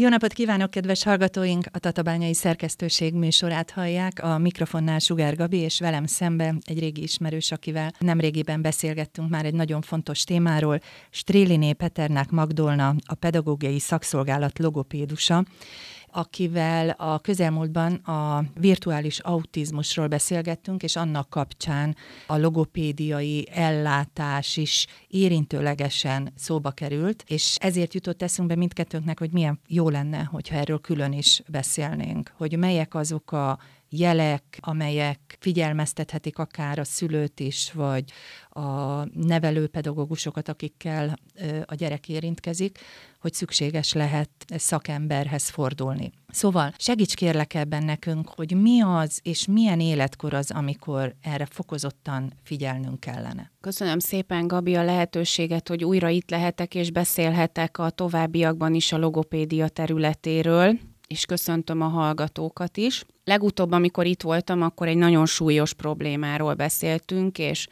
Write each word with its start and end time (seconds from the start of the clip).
Jó 0.00 0.08
napot 0.08 0.32
kívánok, 0.32 0.70
kedves 0.70 1.02
hallgatóink! 1.02 1.66
A 1.72 1.78
Tatabányai 1.78 2.34
Szerkesztőség 2.34 3.14
műsorát 3.14 3.70
hallják. 3.70 4.22
A 4.22 4.38
mikrofonnál 4.38 4.98
Sugár 4.98 5.36
Gabi, 5.36 5.56
és 5.56 5.80
velem 5.80 6.06
szembe 6.06 6.54
egy 6.64 6.78
régi 6.78 7.02
ismerős, 7.02 7.52
akivel 7.52 7.92
nemrégiben 7.98 8.62
beszélgettünk 8.62 9.30
már 9.30 9.44
egy 9.44 9.54
nagyon 9.54 9.80
fontos 9.80 10.24
témáról. 10.24 10.80
Stréliné 11.10 11.72
Peternák 11.72 12.30
Magdolna, 12.30 12.94
a 13.06 13.14
pedagógiai 13.14 13.78
szakszolgálat 13.78 14.58
logopédusa 14.58 15.44
akivel 16.12 16.88
a 16.88 17.18
közelmúltban 17.18 17.92
a 17.94 18.44
virtuális 18.60 19.18
autizmusról 19.18 20.06
beszélgettünk, 20.06 20.82
és 20.82 20.96
annak 20.96 21.30
kapcsán 21.30 21.96
a 22.26 22.36
logopédiai 22.36 23.48
ellátás 23.50 24.56
is 24.56 24.86
érintőlegesen 25.08 26.32
szóba 26.36 26.70
került, 26.70 27.24
és 27.26 27.56
ezért 27.60 27.94
jutott 27.94 28.22
eszünkbe 28.22 28.56
mindkettőnknek, 28.56 29.18
hogy 29.18 29.32
milyen 29.32 29.60
jó 29.66 29.88
lenne, 29.88 30.22
hogyha 30.22 30.56
erről 30.56 30.80
külön 30.80 31.12
is 31.12 31.42
beszélnénk, 31.48 32.32
hogy 32.36 32.58
melyek 32.58 32.94
azok 32.94 33.32
a 33.32 33.58
jelek, 33.90 34.58
amelyek 34.60 35.36
figyelmeztethetik 35.40 36.38
akár 36.38 36.78
a 36.78 36.84
szülőt 36.84 37.40
is, 37.40 37.72
vagy 37.72 38.12
a 38.58 39.08
nevelőpedagógusokat, 39.12 40.48
akikkel 40.48 41.18
a 41.64 41.74
gyerek 41.74 42.08
érintkezik, 42.08 42.78
hogy 43.20 43.32
szükséges 43.32 43.92
lehet 43.92 44.30
szakemberhez 44.48 45.48
fordulni. 45.48 46.12
Szóval 46.28 46.72
segíts 46.76 47.14
kérlek 47.14 47.54
ebben 47.54 47.84
nekünk, 47.84 48.28
hogy 48.28 48.60
mi 48.60 48.82
az, 48.82 49.20
és 49.22 49.46
milyen 49.46 49.80
életkor 49.80 50.34
az, 50.34 50.50
amikor 50.50 51.14
erre 51.20 51.46
fokozottan 51.46 52.32
figyelnünk 52.42 53.00
kellene. 53.00 53.50
Köszönöm 53.60 53.98
szépen, 53.98 54.46
Gabi, 54.46 54.74
a 54.74 54.84
lehetőséget, 54.84 55.68
hogy 55.68 55.84
újra 55.84 56.08
itt 56.08 56.30
lehetek 56.30 56.74
és 56.74 56.90
beszélhetek 56.90 57.78
a 57.78 57.90
továbbiakban 57.90 58.74
is 58.74 58.92
a 58.92 58.98
logopédia 58.98 59.68
területéről, 59.68 60.78
és 61.06 61.24
köszöntöm 61.24 61.80
a 61.80 61.88
hallgatókat 61.88 62.76
is. 62.76 63.04
Legutóbb, 63.28 63.72
amikor 63.72 64.06
itt 64.06 64.22
voltam, 64.22 64.62
akkor 64.62 64.88
egy 64.88 64.96
nagyon 64.96 65.26
súlyos 65.26 65.74
problémáról 65.74 66.54
beszéltünk, 66.54 67.38
és 67.38 67.66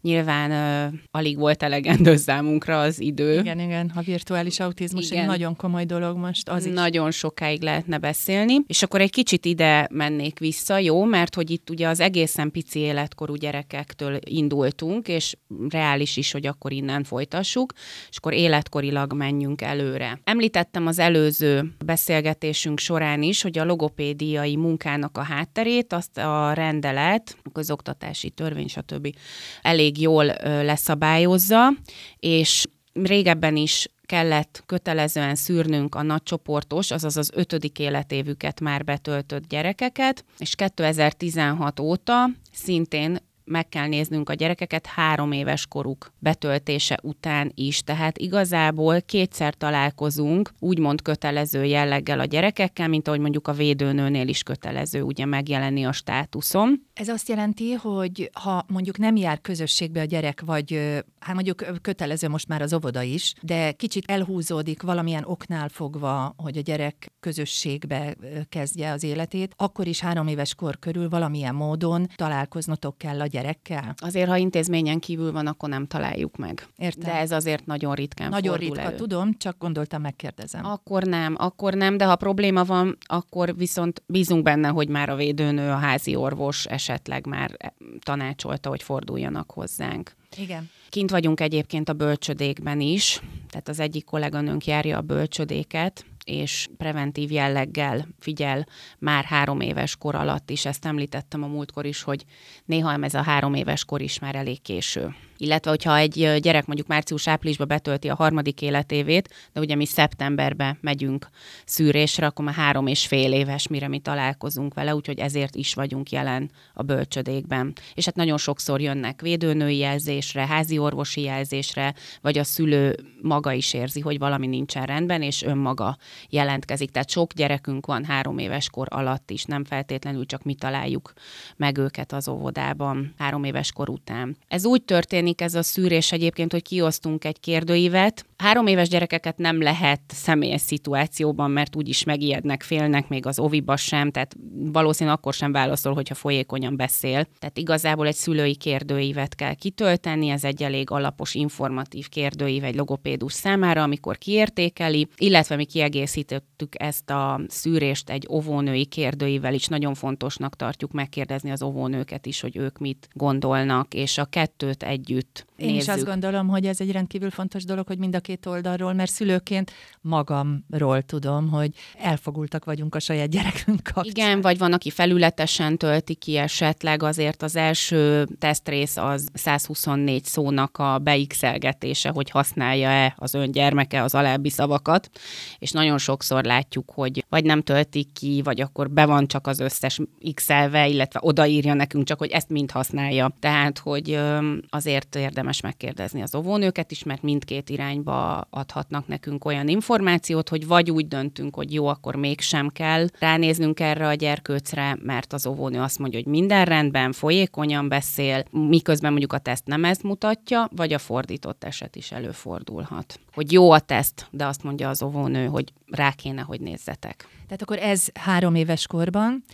nyilván 0.00 0.50
uh, 0.90 0.98
alig 1.10 1.38
volt 1.38 1.62
elegendő 1.62 2.16
számunkra 2.16 2.80
az 2.80 3.00
idő. 3.00 3.38
Igen, 3.38 3.60
igen, 3.60 3.92
a 3.94 4.00
virtuális 4.00 4.60
autizmus 4.60 5.10
igen. 5.10 5.22
egy 5.22 5.26
nagyon 5.26 5.56
komoly 5.56 5.84
dolog 5.84 6.16
most. 6.16 6.48
Az 6.48 6.66
is. 6.66 6.72
Nagyon 6.72 7.10
sokáig 7.10 7.62
lehetne 7.62 7.98
beszélni, 7.98 8.54
és 8.66 8.82
akkor 8.82 9.00
egy 9.00 9.10
kicsit 9.10 9.44
ide 9.44 9.88
mennék 9.90 10.38
vissza, 10.38 10.78
jó, 10.78 11.04
mert 11.04 11.34
hogy 11.34 11.50
itt 11.50 11.70
ugye 11.70 11.88
az 11.88 12.00
egészen 12.00 12.50
pici 12.50 12.78
életkorú 12.78 13.34
gyerekektől 13.34 14.18
indultunk, 14.24 15.08
és 15.08 15.36
reális 15.68 16.16
is, 16.16 16.32
hogy 16.32 16.46
akkor 16.46 16.72
innen 16.72 17.04
folytassuk, 17.04 17.72
és 18.10 18.16
akkor 18.16 18.32
életkorilag 18.32 19.12
menjünk 19.12 19.62
előre. 19.62 20.20
Említettem 20.24 20.86
az 20.86 20.98
előző 20.98 21.74
beszélgetésünk 21.84 22.78
során 22.78 23.22
is, 23.22 23.42
hogy 23.42 23.58
a 23.58 23.64
logopédiai 23.64 24.56
munkán 24.56 25.01
munkának 25.02 25.18
a 25.18 25.34
hátterét, 25.34 25.92
azt 25.92 26.18
a 26.18 26.52
rendelet, 26.52 27.36
a 27.42 27.50
közoktatási 27.50 28.30
törvény, 28.30 28.68
stb. 28.68 29.14
elég 29.62 30.00
jól 30.00 30.24
leszabályozza, 30.44 31.72
és 32.16 32.66
régebben 32.92 33.56
is 33.56 33.88
kellett 34.06 34.62
kötelezően 34.66 35.34
szűrnünk 35.34 35.94
a 35.94 36.02
nagycsoportos, 36.02 36.90
azaz 36.90 37.16
az 37.16 37.30
ötödik 37.34 37.78
életévüket 37.78 38.60
már 38.60 38.84
betöltött 38.84 39.48
gyerekeket, 39.48 40.24
és 40.38 40.54
2016 40.54 41.80
óta 41.80 42.28
szintén 42.52 43.18
meg 43.52 43.68
kell 43.68 43.86
néznünk 43.86 44.28
a 44.28 44.34
gyerekeket 44.34 44.86
három 44.86 45.32
éves 45.32 45.66
koruk 45.66 46.12
betöltése 46.18 46.98
után 47.02 47.52
is. 47.54 47.82
Tehát 47.82 48.18
igazából 48.18 49.02
kétszer 49.02 49.54
találkozunk 49.54 50.50
úgymond 50.58 51.02
kötelező 51.02 51.64
jelleggel 51.64 52.20
a 52.20 52.24
gyerekekkel, 52.24 52.88
mint 52.88 53.08
ahogy 53.08 53.20
mondjuk 53.20 53.48
a 53.48 53.52
védőnőnél 53.52 54.28
is 54.28 54.42
kötelező 54.42 55.02
ugye 55.02 55.24
megjelenni 55.24 55.84
a 55.84 55.92
státuszon. 55.92 56.86
Ez 56.94 57.08
azt 57.08 57.28
jelenti, 57.28 57.72
hogy 57.72 58.30
ha 58.32 58.64
mondjuk 58.68 58.98
nem 58.98 59.16
jár 59.16 59.40
közösségbe 59.40 60.00
a 60.00 60.04
gyerek, 60.04 60.40
vagy 60.40 61.00
hát 61.18 61.34
mondjuk 61.34 61.64
kötelező 61.82 62.28
most 62.28 62.48
már 62.48 62.62
az 62.62 62.74
óvoda 62.74 63.02
is, 63.02 63.34
de 63.42 63.72
kicsit 63.72 64.10
elhúzódik 64.10 64.82
valamilyen 64.82 65.24
oknál 65.24 65.68
fogva, 65.68 66.34
hogy 66.36 66.56
a 66.56 66.60
gyerek 66.60 67.12
közösségbe 67.20 68.16
kezdje 68.48 68.92
az 68.92 69.02
életét, 69.02 69.54
akkor 69.56 69.86
is 69.86 70.00
három 70.00 70.26
éves 70.26 70.54
kor 70.54 70.78
körül 70.78 71.08
valamilyen 71.08 71.54
módon 71.54 72.06
találkoznotok 72.14 72.98
kell 72.98 73.20
a 73.20 73.26
gyerekkel? 73.42 73.94
Azért, 73.96 74.28
ha 74.28 74.36
intézményen 74.36 74.98
kívül 74.98 75.32
van, 75.32 75.46
akkor 75.46 75.68
nem 75.68 75.86
találjuk 75.86 76.36
meg. 76.36 76.66
Értem. 76.76 77.12
De 77.12 77.18
ez 77.18 77.30
azért 77.30 77.66
nagyon 77.66 77.94
ritkán 77.94 78.28
Nagyon 78.28 78.50
fordul 78.52 78.68
ritka, 78.68 78.82
elő. 78.88 78.96
tudom, 78.96 79.34
csak 79.38 79.58
gondoltam, 79.58 80.00
megkérdezem. 80.00 80.64
Akkor 80.64 81.02
nem, 81.02 81.34
akkor 81.38 81.74
nem, 81.74 81.96
de 81.96 82.04
ha 82.04 82.16
probléma 82.16 82.64
van, 82.64 82.96
akkor 83.06 83.56
viszont 83.56 84.02
bízunk 84.06 84.42
benne, 84.42 84.68
hogy 84.68 84.88
már 84.88 85.08
a 85.08 85.16
védőnő, 85.16 85.70
a 85.70 85.76
házi 85.76 86.14
orvos 86.14 86.64
esetleg 86.66 87.26
már 87.26 87.74
tanácsolta, 88.00 88.68
hogy 88.68 88.82
forduljanak 88.82 89.50
hozzánk. 89.50 90.16
Igen. 90.36 90.70
Kint 90.88 91.10
vagyunk 91.10 91.40
egyébként 91.40 91.88
a 91.88 91.92
bölcsödékben 91.92 92.80
is, 92.80 93.20
tehát 93.50 93.68
az 93.68 93.80
egyik 93.80 94.04
kolléganőnk 94.04 94.66
járja 94.66 94.96
a 94.96 95.00
bölcsödéket, 95.00 96.04
és 96.24 96.68
preventív 96.76 97.30
jelleggel 97.30 98.06
figyel 98.18 98.66
már 98.98 99.24
három 99.24 99.60
éves 99.60 99.96
kor 99.96 100.14
alatt 100.14 100.50
is. 100.50 100.64
Ezt 100.64 100.84
említettem 100.84 101.42
a 101.42 101.46
múltkor 101.46 101.86
is, 101.86 102.02
hogy 102.02 102.24
néha 102.64 102.98
ez 103.00 103.14
a 103.14 103.22
három 103.22 103.54
éves 103.54 103.84
kor 103.84 104.00
is 104.00 104.18
már 104.18 104.34
elég 104.34 104.62
késő 104.62 105.14
illetve 105.42 105.70
hogyha 105.70 105.96
egy 105.96 106.38
gyerek 106.40 106.66
mondjuk 106.66 106.88
március-áprilisban 106.88 107.68
betölti 107.68 108.08
a 108.08 108.14
harmadik 108.14 108.62
életévét, 108.62 109.34
de 109.52 109.60
ugye 109.60 109.74
mi 109.74 109.86
szeptemberben 109.86 110.78
megyünk 110.80 111.28
szűrésre, 111.64 112.26
akkor 112.26 112.44
már 112.44 112.54
három 112.54 112.86
és 112.86 113.06
fél 113.06 113.32
éves, 113.32 113.68
mire 113.68 113.88
mi 113.88 113.98
találkozunk 113.98 114.74
vele, 114.74 114.94
úgyhogy 114.94 115.18
ezért 115.18 115.54
is 115.54 115.74
vagyunk 115.74 116.10
jelen 116.10 116.50
a 116.74 116.82
bölcsödékben. 116.82 117.72
És 117.94 118.04
hát 118.04 118.14
nagyon 118.14 118.38
sokszor 118.38 118.80
jönnek 118.80 119.20
védőnői 119.20 119.76
jelzésre, 119.76 120.46
házi 120.46 120.78
orvosi 120.78 121.20
jelzésre, 121.20 121.94
vagy 122.20 122.38
a 122.38 122.44
szülő 122.44 122.96
maga 123.22 123.52
is 123.52 123.74
érzi, 123.74 124.00
hogy 124.00 124.18
valami 124.18 124.46
nincsen 124.46 124.86
rendben, 124.86 125.22
és 125.22 125.42
önmaga 125.42 125.96
jelentkezik. 126.28 126.90
Tehát 126.90 127.10
sok 127.10 127.32
gyerekünk 127.32 127.86
van 127.86 128.04
három 128.04 128.38
éves 128.38 128.70
kor 128.70 128.86
alatt 128.90 129.30
is, 129.30 129.44
nem 129.44 129.64
feltétlenül 129.64 130.26
csak 130.26 130.42
mi 130.42 130.54
találjuk 130.54 131.12
meg 131.56 131.78
őket 131.78 132.12
az 132.12 132.28
óvodában 132.28 133.14
három 133.18 133.44
éves 133.44 133.72
kor 133.72 133.88
után. 133.88 134.36
Ez 134.48 134.64
úgy 134.64 134.82
történik, 134.82 135.40
ez 135.40 135.54
a 135.54 135.62
szűrés 135.62 136.12
egyébként, 136.12 136.52
hogy 136.52 136.62
kiosztunk 136.62 137.24
egy 137.24 137.40
kérdőívet. 137.40 138.26
Három 138.42 138.66
éves 138.66 138.88
gyerekeket 138.88 139.38
nem 139.38 139.62
lehet 139.62 140.00
személyes 140.06 140.60
szituációban, 140.60 141.50
mert 141.50 141.76
úgyis 141.76 142.04
megijednek, 142.04 142.62
félnek, 142.62 143.08
még 143.08 143.26
az 143.26 143.38
oviba 143.38 143.76
sem, 143.76 144.10
tehát 144.10 144.36
valószínűleg 144.54 145.18
akkor 145.18 145.34
sem 145.34 145.52
válaszol, 145.52 145.94
hogyha 145.94 146.14
folyékonyan 146.14 146.76
beszél. 146.76 147.26
Tehát 147.38 147.58
igazából 147.58 148.06
egy 148.06 148.14
szülői 148.14 148.56
kérdőívet 148.56 149.34
kell 149.34 149.54
kitölteni, 149.54 150.28
ez 150.28 150.44
egy 150.44 150.62
elég 150.62 150.90
alapos, 150.90 151.34
informatív 151.34 152.08
kérdőív 152.08 152.64
egy 152.64 152.74
logopédus 152.74 153.32
számára, 153.32 153.82
amikor 153.82 154.18
kiértékeli, 154.18 155.08
illetve 155.16 155.56
mi 155.56 155.64
kiegészítettük 155.64 156.82
ezt 156.82 157.10
a 157.10 157.40
szűrést 157.48 158.10
egy 158.10 158.26
óvónői 158.30 158.86
kérdőível 158.86 159.54
is. 159.54 159.66
Nagyon 159.66 159.94
fontosnak 159.94 160.56
tartjuk 160.56 160.92
megkérdezni 160.92 161.50
az 161.50 161.62
óvónőket 161.62 162.26
is, 162.26 162.40
hogy 162.40 162.56
ők 162.56 162.78
mit 162.78 163.08
gondolnak, 163.12 163.94
és 163.94 164.18
a 164.18 164.24
kettőt 164.24 164.82
együtt 164.82 165.00
együtt 165.02 165.46
Én 165.56 165.66
nézzük. 165.66 165.82
is 165.82 165.88
azt 165.88 166.04
gondolom, 166.04 166.48
hogy 166.48 166.66
ez 166.66 166.80
egy 166.80 166.92
rendkívül 166.92 167.30
fontos 167.30 167.64
dolog, 167.64 167.86
hogy 167.86 167.98
mind 167.98 168.14
a 168.14 168.20
két 168.20 168.31
oldalról, 168.46 168.92
mert 168.92 169.10
szülőként 169.10 169.72
magamról 170.00 171.02
tudom, 171.02 171.48
hogy 171.48 171.70
elfogultak 171.98 172.64
vagyunk 172.64 172.94
a 172.94 173.00
saját 173.00 173.28
gyerekünk 173.28 173.82
kapcsán. 173.82 174.04
Igen, 174.04 174.40
vagy 174.40 174.58
van, 174.58 174.72
aki 174.72 174.90
felületesen 174.90 175.78
tölti 175.78 176.14
ki 176.14 176.36
esetleg, 176.36 177.02
azért 177.02 177.42
az 177.42 177.56
első 177.56 178.28
tesztrész 178.38 178.96
az 178.96 179.28
124 179.34 180.24
szónak 180.24 180.78
a 180.78 180.98
beixelgetése, 180.98 182.08
hogy 182.08 182.30
használja-e 182.30 183.14
az 183.16 183.34
ön 183.34 183.50
gyermeke 183.50 184.02
az 184.02 184.14
alábbi 184.14 184.50
szavakat, 184.50 185.10
és 185.58 185.70
nagyon 185.70 185.98
sokszor 185.98 186.44
látjuk, 186.44 186.90
hogy 186.94 187.24
vagy 187.28 187.44
nem 187.44 187.62
töltik 187.62 188.12
ki, 188.12 188.40
vagy 188.44 188.60
akkor 188.60 188.90
be 188.90 189.06
van 189.06 189.26
csak 189.26 189.46
az 189.46 189.58
összes 189.58 190.00
x 190.34 190.48
illetve 190.86 191.20
odaírja 191.22 191.74
nekünk 191.74 192.04
csak, 192.04 192.18
hogy 192.18 192.30
ezt 192.30 192.48
mind 192.48 192.70
használja. 192.70 193.36
Tehát, 193.40 193.78
hogy 193.78 194.20
azért 194.68 195.16
érdemes 195.16 195.60
megkérdezni 195.60 196.22
az 196.22 196.34
óvónőket 196.34 196.90
is, 196.90 197.02
mert 197.02 197.22
mindkét 197.22 197.70
irányba 197.70 198.21
adhatnak 198.50 199.06
nekünk 199.06 199.44
olyan 199.44 199.68
információt, 199.68 200.48
hogy 200.48 200.66
vagy 200.66 200.90
úgy 200.90 201.08
döntünk, 201.08 201.54
hogy 201.54 201.72
jó, 201.72 201.86
akkor 201.86 202.14
mégsem 202.16 202.68
kell 202.68 203.06
ránéznünk 203.18 203.80
erre 203.80 204.06
a 204.06 204.14
gyerkőcre, 204.14 204.96
mert 205.02 205.32
az 205.32 205.46
óvónő 205.46 205.80
azt 205.80 205.98
mondja, 205.98 206.18
hogy 206.22 206.32
minden 206.32 206.64
rendben, 206.64 207.12
folyékonyan 207.12 207.88
beszél, 207.88 208.44
miközben 208.50 209.10
mondjuk 209.10 209.32
a 209.32 209.38
teszt 209.38 209.66
nem 209.66 209.84
ezt 209.84 210.02
mutatja, 210.02 210.68
vagy 210.76 210.92
a 210.92 210.98
fordított 210.98 211.64
eset 211.64 211.96
is 211.96 212.12
előfordulhat. 212.12 213.20
Hogy 213.34 213.52
jó 213.52 213.70
a 213.70 213.78
teszt, 213.78 214.26
de 214.30 214.46
azt 214.46 214.62
mondja 214.62 214.88
az 214.88 215.02
óvónő, 215.02 215.46
hogy 215.46 215.72
rá 215.86 216.12
kéne, 216.12 216.42
hogy 216.42 216.60
nézzetek. 216.60 217.28
Tehát 217.52 217.70
akkor 217.70 217.90
ez 217.90 218.06
három 218.14 218.54
éves 218.54 218.86
korban. 218.86 219.44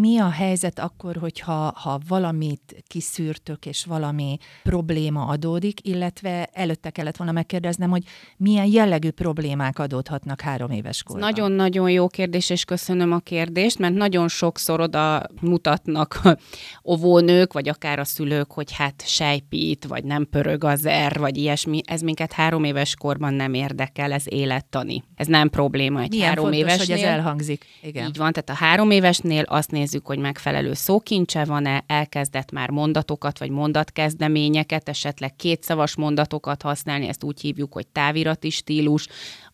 Mi 0.00 0.18
a 0.18 0.28
helyzet 0.28 0.78
akkor, 0.78 1.16
hogyha 1.16 1.72
ha 1.76 2.00
valamit 2.08 2.84
kiszűrtök, 2.86 3.66
és 3.66 3.84
valami 3.84 4.38
probléma 4.62 5.26
adódik, 5.26 5.86
illetve 5.86 6.48
előtte 6.52 6.90
kellett 6.90 7.16
volna 7.16 7.32
megkérdeznem, 7.32 7.90
hogy 7.90 8.02
milyen 8.36 8.66
jellegű 8.66 9.10
problémák 9.10 9.78
adódhatnak 9.78 10.40
három 10.40 10.70
éves 10.70 11.02
korban? 11.02 11.28
Nagyon-nagyon 11.28 11.90
jó 11.90 12.08
kérdés, 12.08 12.50
és 12.50 12.64
köszönöm 12.64 13.12
a 13.12 13.18
kérdést, 13.18 13.78
mert 13.78 13.94
nagyon 13.94 14.28
sokszor 14.28 14.80
oda 14.80 15.22
mutatnak 15.40 16.20
óvónők, 16.90 17.52
vagy 17.52 17.68
akár 17.68 17.98
a 17.98 18.04
szülők, 18.04 18.52
hogy 18.52 18.72
hát 18.72 19.02
sejpít, 19.06 19.84
vagy 19.84 20.04
nem 20.04 20.28
pörög 20.30 20.64
az 20.64 20.86
er, 20.86 21.18
vagy 21.18 21.36
ilyesmi. 21.36 21.80
Ez 21.86 22.00
minket 22.00 22.32
három 22.32 22.64
éves 22.64 22.94
korban 22.94 23.34
nem 23.34 23.54
érdekel, 23.54 24.12
ez 24.12 24.24
élettani. 24.26 25.04
Ez 25.14 25.26
nem 25.26 25.50
probléma 25.50 26.00
egy 26.00 26.10
Milyen 26.10 26.26
három 26.26 26.44
fontos, 26.44 26.60
évesnél. 26.60 26.96
hogy 26.96 27.04
ez 27.04 27.25
elhangzik. 27.26 27.64
Igen. 27.82 28.06
Így 28.06 28.16
van, 28.16 28.32
tehát 28.32 28.50
a 28.50 28.64
három 28.64 28.90
évesnél 28.90 29.42
azt 29.42 29.70
nézzük, 29.70 30.06
hogy 30.06 30.18
megfelelő 30.18 30.74
szókincse 30.74 31.44
van-e, 31.44 31.84
elkezdett 31.86 32.50
már 32.50 32.70
mondatokat 32.70 33.38
vagy 33.38 33.50
mondatkezdeményeket, 33.50 34.88
esetleg 34.88 35.36
kétszavas 35.36 35.96
mondatokat 35.96 36.62
használni, 36.62 37.08
ezt 37.08 37.24
úgy 37.24 37.40
hívjuk, 37.40 37.72
hogy 37.72 37.86
távirati 37.86 38.50
stílus, 38.50 39.06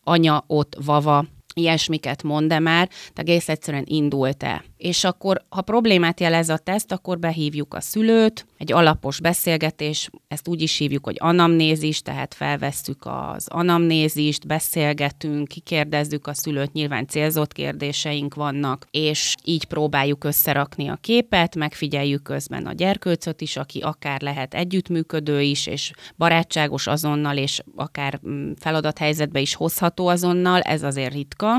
anya, 0.03 0.45
ott, 0.47 0.77
vava, 0.85 1.25
ilyesmiket 1.55 2.23
mond-e 2.23 2.59
már, 2.59 2.89
tehát 2.89 3.19
egész 3.19 3.49
egyszerűen 3.49 3.85
indult-e. 3.87 4.65
És 4.83 5.05
akkor, 5.05 5.45
ha 5.49 5.61
problémát 5.61 6.21
jelez 6.21 6.49
a 6.49 6.57
teszt, 6.57 6.93
akkor 6.93 7.19
behívjuk 7.19 7.75
a 7.75 7.81
szülőt, 7.81 8.47
egy 8.59 8.73
alapos 8.73 9.21
beszélgetés, 9.21 10.11
ezt 10.29 10.49
úgy 10.49 10.63
is 10.63 10.77
hívjuk, 10.77 11.05
hogy 11.05 11.17
anamnézis, 11.19 12.03
tehát 12.03 12.35
felvesszük 12.35 13.03
az 13.35 13.49
anamnézist, 13.49 14.47
beszélgetünk, 14.47 15.49
kikérdezzük 15.49 16.27
a 16.27 16.35
szülőt, 16.35 16.73
nyilván 16.73 17.07
célzott 17.07 17.53
kérdéseink 17.53 18.35
vannak, 18.35 18.87
és 18.91 19.35
így 19.45 19.65
próbáljuk 19.65 20.25
összerakni 20.25 20.89
a 20.89 20.99
képet, 21.01 21.57
megfigyeljük 21.57 22.23
közben 22.23 22.67
a 22.67 22.73
gyerkőcöt 22.73 23.41
is, 23.41 23.57
aki 23.57 23.81
akár 23.81 24.21
lehet 24.21 24.55
együttműködő 24.55 25.41
is, 25.41 25.67
és 25.67 25.93
barátságos 26.17 26.87
azonnal, 26.87 27.37
és 27.37 27.63
akár 27.77 28.21
mm, 28.29 28.53
feladathelyzetbe 28.59 29.41
is 29.41 29.55
hozható 29.55 30.07
azonnal, 30.07 30.61
ez 30.61 30.83
azért 30.83 31.13
ritka, 31.13 31.57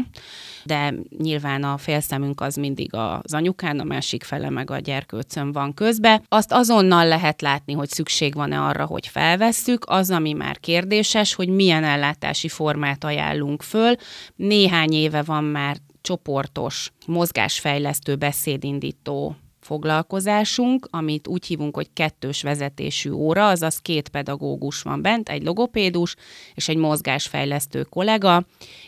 de 0.63 0.93
nyilván 1.17 1.63
a 1.63 1.77
félszemünk 1.77 2.41
az 2.41 2.55
mindig 2.55 2.95
az 3.23 3.33
anyukán, 3.33 3.79
a 3.79 3.83
másik 3.83 4.23
fele 4.23 4.49
meg 4.49 4.71
a 4.71 4.77
gyerkőcön 4.77 5.51
van 5.51 5.73
közbe. 5.73 6.21
Azt 6.27 6.51
azonnal 6.51 7.07
lehet 7.07 7.41
látni, 7.41 7.73
hogy 7.73 7.89
szükség 7.89 8.33
van-e 8.33 8.61
arra, 8.61 8.85
hogy 8.85 9.07
felvesszük, 9.07 9.83
az, 9.87 10.11
ami 10.11 10.33
már 10.33 10.59
kérdéses, 10.59 11.33
hogy 11.33 11.47
milyen 11.47 11.83
ellátási 11.83 12.47
formát 12.47 13.03
ajánlunk 13.03 13.61
föl. 13.61 13.95
Néhány 14.35 14.93
éve 14.93 15.21
van 15.21 15.43
már 15.43 15.77
csoportos, 16.01 16.91
mozgásfejlesztő, 17.05 18.15
beszédindító 18.15 19.35
foglalkozásunk, 19.63 20.87
amit 20.91 21.27
úgy 21.27 21.45
hívunk, 21.45 21.75
hogy 21.75 21.89
kettős 21.93 22.41
vezetésű 22.41 23.11
óra, 23.11 23.47
azaz 23.47 23.77
két 23.77 24.09
pedagógus 24.09 24.81
van 24.81 25.01
bent, 25.01 25.29
egy 25.29 25.43
logopédus 25.43 26.15
és 26.53 26.67
egy 26.67 26.77
mozgásfejlesztő 26.77 27.83
kollega, 27.83 28.45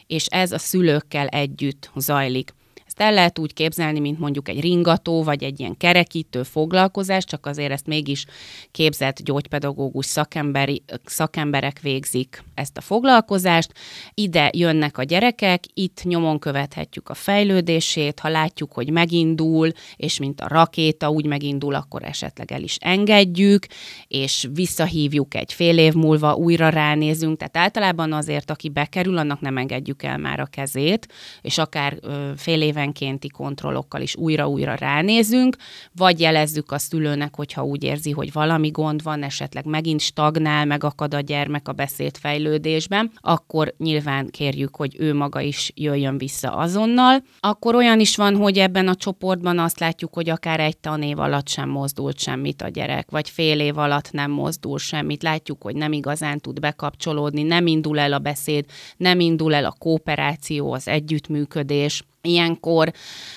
és 0.07 0.25
ez 0.25 0.51
a 0.51 0.57
szülőkkel 0.57 1.27
együtt 1.27 1.91
zajlik. 1.95 2.53
Ezt 2.97 3.07
el 3.07 3.13
lehet 3.13 3.39
úgy 3.39 3.53
képzelni, 3.53 3.99
mint 3.99 4.19
mondjuk 4.19 4.49
egy 4.49 4.59
ringató, 4.59 5.23
vagy 5.23 5.43
egy 5.43 5.59
ilyen 5.59 5.77
kerekítő 5.77 6.43
foglalkozás, 6.43 7.25
csak 7.25 7.45
azért 7.45 7.71
ezt 7.71 7.87
mégis 7.87 8.25
képzett 8.71 9.21
gyógypedagógus 9.21 10.05
szakemberi, 10.05 10.83
szakemberek 11.05 11.79
végzik 11.81 12.43
ezt 12.53 12.77
a 12.77 12.81
foglalkozást. 12.81 13.71
Ide 14.13 14.49
jönnek 14.53 14.97
a 14.97 15.03
gyerekek, 15.03 15.63
itt 15.73 16.01
nyomon 16.03 16.39
követhetjük 16.39 17.09
a 17.09 17.13
fejlődését, 17.13 18.19
ha 18.19 18.29
látjuk, 18.29 18.73
hogy 18.73 18.91
megindul, 18.91 19.71
és 19.95 20.19
mint 20.19 20.41
a 20.41 20.47
rakéta 20.47 21.09
úgy 21.09 21.25
megindul, 21.25 21.73
akkor 21.73 22.03
esetleg 22.03 22.51
el 22.51 22.63
is 22.63 22.77
engedjük, 22.79 23.65
és 24.07 24.47
visszahívjuk 24.53 25.35
egy 25.35 25.53
fél 25.53 25.77
év 25.77 25.93
múlva, 25.93 26.33
újra 26.33 26.69
ránézünk. 26.69 27.37
Tehát 27.37 27.57
általában 27.57 28.13
azért, 28.13 28.51
aki 28.51 28.69
bekerül, 28.69 29.17
annak 29.17 29.39
nem 29.41 29.57
engedjük 29.57 30.03
el 30.03 30.17
már 30.17 30.39
a 30.39 30.45
kezét, 30.45 31.07
és 31.41 31.57
akár 31.57 31.99
fél 32.35 32.61
éven 32.61 32.83
évenkénti 32.85 33.27
kontrollokkal 33.27 34.01
is 34.01 34.15
újra-újra 34.15 34.75
ránézünk, 34.75 35.55
vagy 35.95 36.19
jelezzük 36.19 36.71
a 36.71 36.77
szülőnek, 36.77 37.35
hogyha 37.35 37.63
úgy 37.63 37.83
érzi, 37.83 38.11
hogy 38.11 38.31
valami 38.31 38.69
gond 38.69 39.03
van, 39.03 39.23
esetleg 39.23 39.65
megint 39.65 39.99
stagnál, 39.99 40.65
megakad 40.65 41.13
a 41.13 41.19
gyermek 41.19 41.67
a 41.67 41.71
beszédfejlődésben, 41.71 43.11
akkor 43.15 43.73
nyilván 43.77 44.29
kérjük, 44.29 44.75
hogy 44.75 44.95
ő 44.99 45.13
maga 45.13 45.39
is 45.39 45.71
jöjjön 45.75 46.17
vissza 46.17 46.51
azonnal. 46.55 47.23
Akkor 47.39 47.75
olyan 47.75 47.99
is 47.99 48.15
van, 48.15 48.35
hogy 48.35 48.57
ebben 48.57 48.87
a 48.87 48.95
csoportban 48.95 49.59
azt 49.59 49.79
látjuk, 49.79 50.13
hogy 50.13 50.29
akár 50.29 50.59
egy 50.59 50.77
tanév 50.77 51.19
alatt 51.19 51.47
sem 51.47 51.69
mozdult 51.69 52.19
semmit 52.19 52.61
a 52.61 52.67
gyerek, 52.67 53.11
vagy 53.11 53.29
fél 53.29 53.59
év 53.59 53.77
alatt 53.77 54.11
nem 54.11 54.31
mozdul 54.31 54.77
semmit. 54.77 55.23
Látjuk, 55.23 55.61
hogy 55.61 55.75
nem 55.75 55.91
igazán 55.91 56.39
tud 56.39 56.59
bekapcsolódni, 56.59 57.43
nem 57.43 57.67
indul 57.67 57.99
el 57.99 58.13
a 58.13 58.19
beszéd, 58.19 58.65
nem 58.97 59.19
indul 59.19 59.53
el 59.53 59.65
a 59.65 59.75
kooperáció, 59.79 60.73
az 60.73 60.87
együttműködés 60.87 62.03
Ilyenkor 62.25 62.91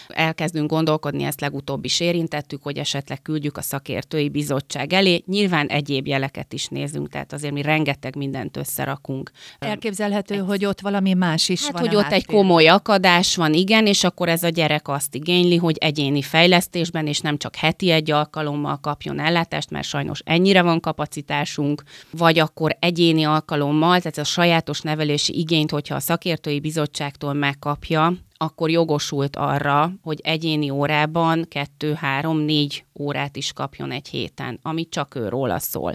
elkezdünk 0.09 0.71
gondolkodni, 0.71 1.23
ezt 1.23 1.41
legutóbb 1.41 1.85
is 1.85 2.01
érintettük, 2.01 2.63
hogy 2.63 2.77
esetleg 2.79 3.23
küldjük 3.23 3.57
a 3.57 3.63
szakértői 3.63 4.29
bizottság 4.29 4.93
elé. 4.93 5.23
Nyilván 5.27 5.67
egyéb 5.67 6.07
jeleket 6.07 6.53
is 6.53 6.67
nézünk, 6.67 7.09
tehát 7.09 7.33
azért 7.33 7.53
mi 7.53 7.63
rengeteg 7.63 8.17
mindent 8.17 8.57
összerakunk. 8.57 9.31
Elképzelhető, 9.59 10.35
egy, 10.35 10.41
hogy 10.47 10.65
ott 10.65 10.81
valami 10.81 11.15
más 11.15 11.49
is 11.49 11.65
hát, 11.65 11.73
van. 11.73 11.81
hogy 11.81 11.97
ott 11.97 12.13
egy 12.13 12.27
komoly 12.27 12.67
akadás 12.67 13.37
van, 13.37 13.55
igen, 13.55 13.87
és 13.87 14.05
akkor 14.05 14.29
ez 14.29 14.43
a 14.43 14.49
gyerek 14.49 14.89
azt 14.89 15.15
igényli, 15.15 15.57
hogy 15.57 15.77
egyéni 15.81 16.23
fejlesztésben, 16.23 17.07
és 17.07 17.21
nem 17.21 17.37
csak 17.37 17.57
heti 17.57 17.91
egy 17.91 18.11
alkalommal 18.11 18.77
kapjon 18.81 19.21
ellátást, 19.21 19.71
mert 19.71 19.87
sajnos 19.87 20.21
ennyire 20.25 20.63
van 20.63 20.81
kapacitásunk, 20.81 21.83
vagy 22.11 22.39
akkor 22.39 22.77
egyéni 22.81 23.25
alkalommal, 23.25 23.99
tehát 23.99 24.19
a 24.19 24.25
sajátos 24.25 24.81
nevelési 24.81 25.39
igényt, 25.39 25.71
hogyha 25.71 25.95
a 25.95 26.01
szakértői 26.01 26.61
bizottságtól 26.61 27.33
megkapja, 27.33 28.13
akkor 28.39 28.71
jogosult 28.71 29.37
arra, 29.37 29.93
hogy 30.03 30.21
egyéni 30.23 30.71
órában 30.71 31.45
kettő, 31.49 31.95
három, 31.95 32.39
négy 32.39 32.85
órát 32.99 33.37
is 33.37 33.53
kapjon 33.53 33.91
egy 33.91 34.09
héten, 34.09 34.59
ami 34.63 34.89
csak 34.89 35.15
ő 35.15 35.29
róla 35.29 35.59
szól. 35.59 35.95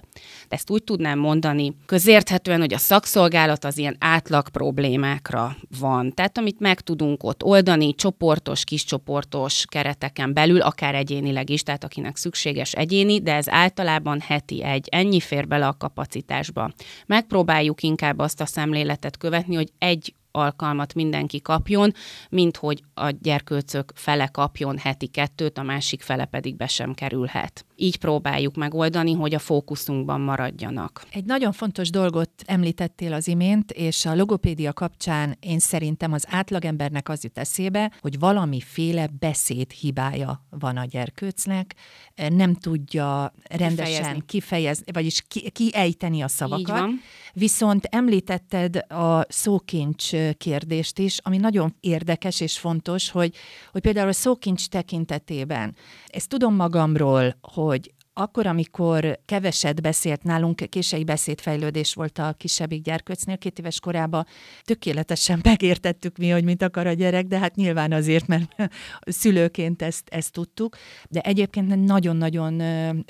De 0.50 0.56
ezt 0.56 0.70
úgy 0.70 0.84
tudnám 0.84 1.20
mondani 1.20 1.76
közérthetően, 1.86 2.60
hogy 2.60 2.74
a 2.74 2.78
szakszolgálat 2.78 3.66
az 3.66 3.78
ilyen 3.78 3.96
átlag 4.00 4.50
problémákra 4.50 5.56
van. 5.80 6.14
Tehát 6.14 6.38
amit 6.38 6.60
meg 6.60 6.82
tudunk 6.82 7.24
ott 7.24 7.44
oldani, 7.44 7.96
csoportos, 7.96 8.64
kiscsoportos 8.64 9.66
kereteken 9.68 10.34
belül, 10.34 10.62
akár 10.62 10.96
egyénileg 10.96 11.50
is, 11.50 11.64
tehát 11.64 11.84
akinek 11.84 12.16
szükséges 12.16 12.74
egyéni, 12.74 13.20
de 13.20 13.34
ez 13.34 13.50
általában 13.50 14.20
heti 14.20 14.64
egy, 14.64 14.88
ennyi 14.92 15.20
fér 15.20 15.48
bele 15.48 15.68
a 15.68 15.78
kapacitásba. 15.78 16.72
Megpróbáljuk 17.06 17.84
inkább 17.84 18.20
azt 18.20 18.42
a 18.42 18.46
szemléletet 18.46 19.18
követni, 19.18 19.56
hogy 19.56 19.72
egy 19.78 20.14
alkalmat 20.36 20.94
mindenki 20.94 21.42
kapjon, 21.42 21.94
mint 22.30 22.58
hogy 22.58 22.84
a 22.94 23.10
gyerkőcök 23.10 23.92
fele 23.96 24.28
kapjon 24.28 24.78
heti 24.78 25.08
kettőt, 25.08 25.58
a 25.58 25.64
másik 25.64 26.02
fele 26.02 26.26
pedig 26.26 26.56
be 26.56 26.68
sem 26.68 26.94
kerülhet. 26.94 27.66
Így 27.76 27.98
próbáljuk 27.98 28.56
megoldani, 28.56 29.14
hogy 29.14 29.34
a 29.34 29.40
fókuszunkban 29.40 30.22
maradjanak. 30.22 31.04
Egy 31.12 31.26
nagyon 31.26 31.52
fontos 31.52 31.90
dolgot 31.90 32.30
említettél 32.46 33.14
az 33.14 33.28
imént, 33.28 33.72
és 33.72 34.06
a 34.06 34.16
logopédia 34.16 34.74
kapcsán 34.74 35.38
én 35.40 35.60
szerintem 35.60 36.14
az 36.14 36.26
átlagembernek 36.30 37.10
az 37.10 37.24
jut 37.24 37.38
eszébe, 37.38 37.92
hogy 38.02 38.20
valamiféle 38.20 39.08
beszéd 39.20 39.72
hibája 39.72 40.46
van 40.50 40.78
a 40.78 40.86
gyerkőcnek, 40.86 41.76
nem 42.16 42.54
tudja 42.56 43.34
rendesen 43.50 43.86
kifejezni, 43.86 44.26
kifejezni 44.26 44.92
vagyis 44.92 45.22
ki, 45.28 45.50
kiejteni 45.50 46.22
a 46.22 46.28
szavakat. 46.28 46.90
Viszont 47.34 47.86
említetted 47.86 48.92
a 48.92 49.26
szókincs 49.28 50.12
kérdést 50.38 51.00
is, 51.00 51.18
ami 51.24 51.38
nagyon 51.38 51.76
érdekes 51.80 52.40
és 52.40 52.60
fontos, 52.60 53.10
hogy, 53.10 53.36
hogy 53.72 53.82
például 53.82 54.08
a 54.08 54.14
szókincs 54.14 54.68
tekintetében, 54.68 55.76
ezt 56.08 56.30
tudom 56.30 56.56
magamról, 56.56 57.38
hogy 57.42 57.94
akkor, 58.14 58.48
amikor 58.48 59.20
keveset 59.26 59.82
beszélt 59.82 60.24
nálunk, 60.24 60.70
késői 60.70 61.04
beszédfejlődés 61.04 61.94
volt 61.94 62.20
a 62.20 62.34
kisebbik 62.38 62.82
gyerkőcnél, 62.82 63.38
két 63.38 63.60
éves 63.60 63.80
korában 63.80 64.26
tökéletesen 64.62 65.40
megértettük 65.44 66.18
mi, 66.18 66.30
hogy 66.30 66.44
mit 66.44 66.62
akar 66.62 66.88
a 66.88 66.94
gyerek, 66.94 67.26
de 67.26 67.38
hát 67.38 67.56
nyilván 67.56 67.92
azért, 67.92 68.28
mert 68.28 68.56
szülőként 69.06 69.82
ezt, 69.82 70.10
ezt 70.10 70.32
tudtuk, 70.32 70.76
de 71.10 71.22
egyébként 71.22 71.86
nagyon-nagyon 71.86 72.62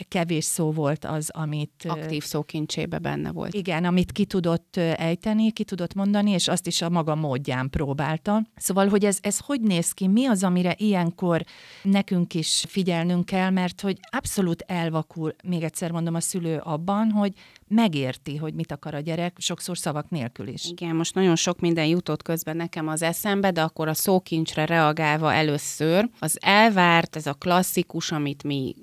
kevés 0.08 0.46
szó 0.46 0.72
volt 0.72 1.06
az, 1.06 1.30
amit... 1.30 1.72
Aktív 1.88 2.24
szókincsébe 2.24 2.98
benne 2.98 3.32
volt. 3.32 3.54
Igen, 3.54 3.86
amit 3.86 4.12
ki 4.12 4.26
tudott 4.26 4.78
ejteni, 4.78 5.52
ki 5.52 5.64
tudott 5.64 5.94
mondani, 5.94 6.32
és 6.32 6.48
azt 6.48 6.68
is 6.68 6.82
a 6.82 6.90
maga 6.90 7.16
módján 7.16 7.70
próbálta. 7.70 8.48
Szóval, 8.56 8.88
hogy 8.88 9.06
ez, 9.06 9.18
ez 9.22 9.38
hogy 9.40 9.62
néz 9.62 9.92
ki, 9.92 10.08
mi 10.08 10.26
az, 10.26 10.44
amire 10.44 10.76
ilyenkor 10.78 11.44
nekünk 11.82 12.34
is 12.34 12.66
figyelnünk 12.68 13.26
kell, 13.26 13.50
mert 13.50 13.82
hogy 13.82 14.00
abszolút 14.10 14.64
el 14.68 14.92
elvakul, 14.94 15.36
még 15.44 15.64
egyszer 15.64 15.92
mondom, 15.92 16.16
a 16.16 16.20
szülő 16.20 16.58
abban, 16.58 17.12
hogy 17.12 17.34
megérti, 17.68 18.38
hogy 18.38 18.54
mit 18.54 18.72
akar 18.72 18.94
a 18.94 19.00
gyerek, 19.00 19.36
sokszor 19.40 19.78
szavak 19.78 20.10
nélkül 20.10 20.48
is. 20.48 20.70
Igen, 20.70 20.96
most 20.96 21.16
nagyon 21.16 21.36
sok 21.36 21.60
minden 21.60 21.86
jutott 21.86 22.22
közben 22.22 22.56
nekem 22.56 22.88
az 22.88 23.02
eszembe, 23.02 23.52
de 23.52 23.62
akkor 23.62 23.88
a 23.88 23.94
szókincsre 23.94 24.66
reagálva 24.66 25.34
először, 25.34 26.10
az 26.20 26.38
elvárt, 26.42 27.16
ez 27.16 27.28
a 27.28 27.34
klasszikus, 27.34 28.12
amit 28.12 28.44
mi 28.44 28.76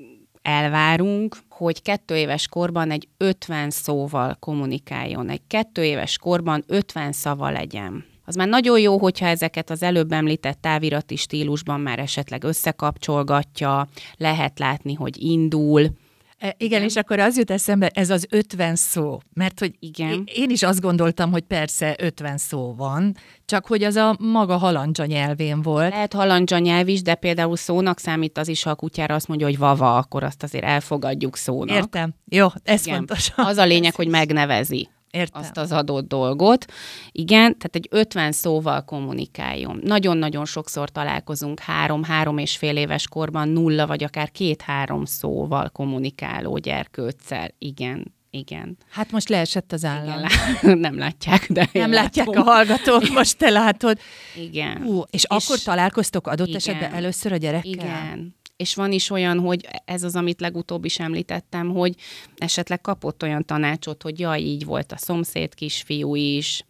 elvárunk, 0.42 1.36
hogy 1.48 1.82
kettő 1.82 2.16
éves 2.16 2.48
korban 2.48 2.90
egy 2.90 3.08
50 3.16 3.70
szóval 3.70 4.36
kommunikáljon, 4.40 5.28
egy 5.28 5.42
kettő 5.46 5.84
éves 5.84 6.18
korban 6.18 6.64
50 6.66 7.12
szava 7.12 7.50
legyen. 7.50 8.09
Az 8.30 8.36
már 8.36 8.48
nagyon 8.48 8.80
jó, 8.80 8.98
hogyha 8.98 9.26
ezeket 9.26 9.70
az 9.70 9.82
előbb 9.82 10.12
említett 10.12 10.60
távirati 10.60 11.16
stílusban 11.16 11.80
már 11.80 11.98
esetleg 11.98 12.44
összekapcsolgatja, 12.44 13.88
lehet 14.16 14.58
látni, 14.58 14.94
hogy 14.94 15.22
indul, 15.22 15.90
E, 16.38 16.54
igen, 16.58 16.82
és 16.82 16.96
akkor 16.96 17.18
az 17.18 17.36
jut 17.36 17.50
eszembe, 17.50 17.88
ez 17.94 18.10
az 18.10 18.26
50 18.30 18.76
szó, 18.76 19.18
mert 19.34 19.58
hogy 19.58 19.74
Igen. 19.78 20.24
én 20.34 20.50
is 20.50 20.62
azt 20.62 20.80
gondoltam, 20.80 21.30
hogy 21.30 21.42
persze 21.42 21.96
50 21.98 22.36
szó 22.36 22.74
van, 22.74 23.16
csak 23.44 23.66
hogy 23.66 23.82
az 23.82 23.96
a 23.96 24.16
maga 24.18 24.56
halandzsa 24.56 25.04
nyelvén 25.04 25.62
volt. 25.62 25.90
Lehet 25.90 26.12
halandzsa 26.12 26.58
nyelv 26.58 26.88
is, 26.88 27.02
de 27.02 27.14
például 27.14 27.56
szónak 27.56 27.98
számít 27.98 28.38
az 28.38 28.48
is, 28.48 28.62
ha 28.62 28.70
a 28.70 28.74
kutyára 28.74 29.14
azt 29.14 29.28
mondja, 29.28 29.46
hogy 29.46 29.58
vava, 29.58 29.96
akkor 29.96 30.22
azt 30.22 30.42
azért 30.42 30.64
elfogadjuk 30.64 31.36
szónak. 31.36 31.76
Értem. 31.76 32.14
Jó, 32.28 32.46
ez 32.62 32.86
Igen. 32.86 32.96
fontos. 32.96 33.30
Az 33.36 33.56
a 33.56 33.64
lényeg, 33.64 33.94
hogy 33.94 34.08
megnevezi 34.08 34.88
Értem. 35.10 35.40
azt 35.40 35.56
az 35.56 35.72
adott 35.72 36.08
dolgot. 36.08 36.64
Igen, 37.12 37.58
tehát 37.58 37.74
egy 37.76 37.86
50 37.90 38.32
szóval 38.32 38.84
kommunikáljon. 38.84 39.80
Nagyon-nagyon 39.84 40.44
sokszor 40.44 40.88
találkozunk 40.90 41.60
három-három 41.60 42.38
és 42.38 42.56
fél 42.56 42.76
éves 42.76 43.08
korban 43.08 43.48
nulla, 43.48 43.86
vagy 43.86 44.04
akár 44.04 44.30
két-három 44.30 45.04
szóval 45.04 45.68
kommunikáló 45.68 46.58
gyerkőccel. 46.58 47.48
Igen, 47.58 48.14
igen. 48.30 48.76
Hát 48.90 49.10
most 49.10 49.28
leesett 49.28 49.72
az 49.72 49.84
állam. 49.84 50.04
igen. 50.04 50.20
lá- 50.20 50.76
Nem 50.88 50.98
látják, 50.98 51.46
de 51.52 51.68
Nem 51.72 51.92
látják 51.92 52.28
a 52.28 52.42
hallgatók, 52.42 53.08
most 53.08 53.38
te 53.38 53.50
látod. 53.50 53.98
Igen. 54.36 54.82
Ú, 54.84 55.00
és, 55.00 55.06
és 55.10 55.24
akkor 55.24 55.58
találkoztok 55.58 56.26
adott 56.26 56.46
Igen. 56.46 56.58
esetben 56.58 56.92
először 56.92 57.32
a 57.32 57.36
gyerekkel? 57.36 57.70
Igen. 57.70 58.38
És 58.60 58.74
van 58.74 58.92
is 58.92 59.10
olyan, 59.10 59.38
hogy 59.38 59.68
ez 59.84 60.02
az, 60.02 60.16
amit 60.16 60.40
legutóbb 60.40 60.84
is 60.84 60.98
említettem, 60.98 61.70
hogy 61.70 61.94
esetleg 62.36 62.80
kapott 62.80 63.22
olyan 63.22 63.44
tanácsot, 63.44 64.02
hogy 64.02 64.18
jaj, 64.18 64.40
így 64.40 64.64
volt 64.64 64.92
a 64.92 64.96
szomszéd 64.96 65.54
kisfiú 65.54 66.14
is, 66.14 66.64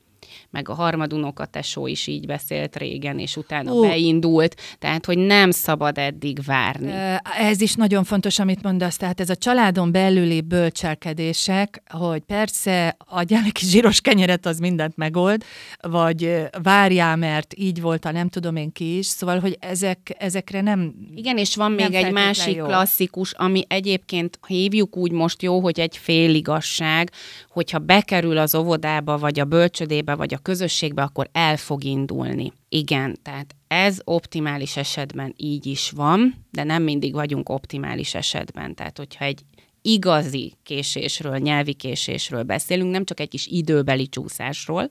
meg 0.51 0.69
a 0.69 0.75
harmadunoka 0.75 1.45
tesó 1.45 1.87
is 1.87 2.07
így 2.07 2.27
beszélt 2.27 2.77
régen, 2.77 3.19
és 3.19 3.37
utána 3.37 3.73
Ó. 3.73 3.81
beindult, 3.81 4.57
tehát, 4.79 5.05
hogy 5.05 5.19
nem 5.19 5.51
szabad 5.51 5.99
eddig 5.99 6.39
várni. 6.47 6.93
Ez 7.39 7.61
is 7.61 7.75
nagyon 7.75 8.05
fontos, 8.05 8.39
amit 8.39 8.63
mondasz, 8.63 8.97
tehát 8.97 9.21
ez 9.21 9.31
a 9.31 9.37
családon 9.37 9.93
belüli 9.93 10.41
bölcselkedések, 10.41 11.83
hogy 11.89 12.21
persze 12.21 12.97
adjál 12.99 13.43
neki 13.43 13.67
zsíros 13.67 14.01
kenyeret, 14.01 14.47
az 14.47 14.59
mindent 14.59 14.97
megold, 14.97 15.45
vagy 15.81 16.49
várjál, 16.63 17.17
mert 17.17 17.55
így 17.57 17.81
volt 17.81 18.05
a 18.05 18.11
nem 18.11 18.29
tudom 18.29 18.57
én 18.57 18.73
ki 18.73 18.99
is, 18.99 19.07
szóval, 19.07 19.39
hogy 19.39 19.57
ezek, 19.61 20.17
ezekre 20.19 20.61
nem... 20.61 20.95
Igen, 21.15 21.39
és 21.39 21.57
van 21.57 21.73
még 21.73 21.95
egy 21.95 22.13
másik 22.13 22.57
jó. 22.57 22.65
klasszikus, 22.65 23.33
ami 23.33 23.65
egyébként 23.69 24.39
hívjuk 24.47 24.97
úgy 24.97 25.13
most 25.13 25.43
jó, 25.43 25.61
hogy 25.61 25.81
egy 25.81 25.97
féligasság, 25.97 27.11
hogyha 27.49 27.79
bekerül 27.79 28.39
az 28.39 28.55
óvodába, 28.55 29.19
vagy 29.19 29.41
a 29.41 29.45
bölcsödébe, 29.45 30.15
vagy 30.21 30.35
a 30.35 30.39
közösségbe, 30.39 31.03
akkor 31.03 31.29
el 31.33 31.57
fog 31.57 31.85
indulni. 31.85 32.53
Igen, 32.69 33.19
tehát 33.23 33.55
ez 33.69 33.99
optimális 34.05 34.77
esetben 34.77 35.35
így 35.37 35.67
is 35.67 35.91
van, 35.91 36.47
de 36.51 36.65
nem 36.65 36.83
mindig 36.83 37.13
vagyunk 37.13 37.49
optimális 37.49 38.15
esetben. 38.15 38.75
Tehát, 38.75 38.99
hogyha 38.99 39.25
egy 39.25 39.41
igazi 39.83 40.53
késésről, 40.63 41.37
nyelvi 41.37 41.73
késésről 41.73 42.43
beszélünk, 42.43 42.91
nem 42.91 43.05
csak 43.05 43.21
egy 43.21 43.29
kis 43.29 43.47
időbeli 43.47 44.09
csúszásról, 44.09 44.91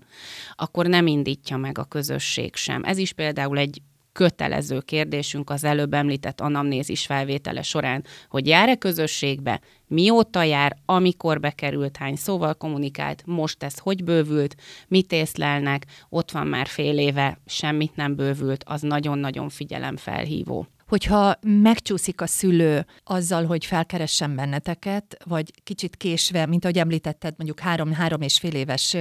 akkor 0.56 0.88
nem 0.88 1.08
indítja 1.08 1.58
meg 1.58 1.78
a 1.78 1.84
közösség 1.84 2.56
sem. 2.56 2.84
Ez 2.84 2.98
is 2.98 3.14
például 3.14 3.58
egy 3.58 3.82
kötelező 4.20 4.80
kérdésünk 4.80 5.50
az 5.50 5.64
előbb 5.64 5.94
említett 5.94 6.42
anamnézis 6.42 7.06
felvétele 7.06 7.62
során, 7.62 8.04
hogy 8.30 8.48
jár-e 8.48 8.76
közösségbe, 8.76 9.62
mióta 9.88 10.44
jár, 10.44 10.76
amikor 10.86 11.40
bekerült, 11.40 11.98
hány 11.98 12.16
szóval 12.16 12.54
kommunikált, 12.54 13.24
most 13.26 13.64
ez 13.64 13.78
hogy 13.78 14.04
bővült, 14.04 14.56
mit 14.88 15.12
észlelnek, 15.12 15.86
ott 16.10 16.32
van 16.32 16.48
már 16.48 16.68
fél 16.68 16.98
éve, 16.98 17.40
semmit 17.46 17.96
nem 17.96 18.16
bővült, 18.16 18.64
az 18.68 18.82
nagyon-nagyon 18.82 19.50
figyelemfelhívó. 19.50 20.68
Hogyha 20.88 21.36
megcsúszik 21.42 22.22
a 22.22 22.28
szülő 22.28 22.86
azzal, 23.04 23.46
hogy 23.46 23.66
felkeressen 23.66 24.36
benneteket, 24.36 25.18
vagy 25.26 25.52
kicsit 25.64 25.96
késve, 25.96 26.46
mint 26.46 26.64
ahogy 26.64 26.78
említetted, 26.78 27.34
mondjuk 27.38 27.60
három-három 27.60 28.22
és 28.22 28.38
fél 28.38 28.54
éves 28.54 28.96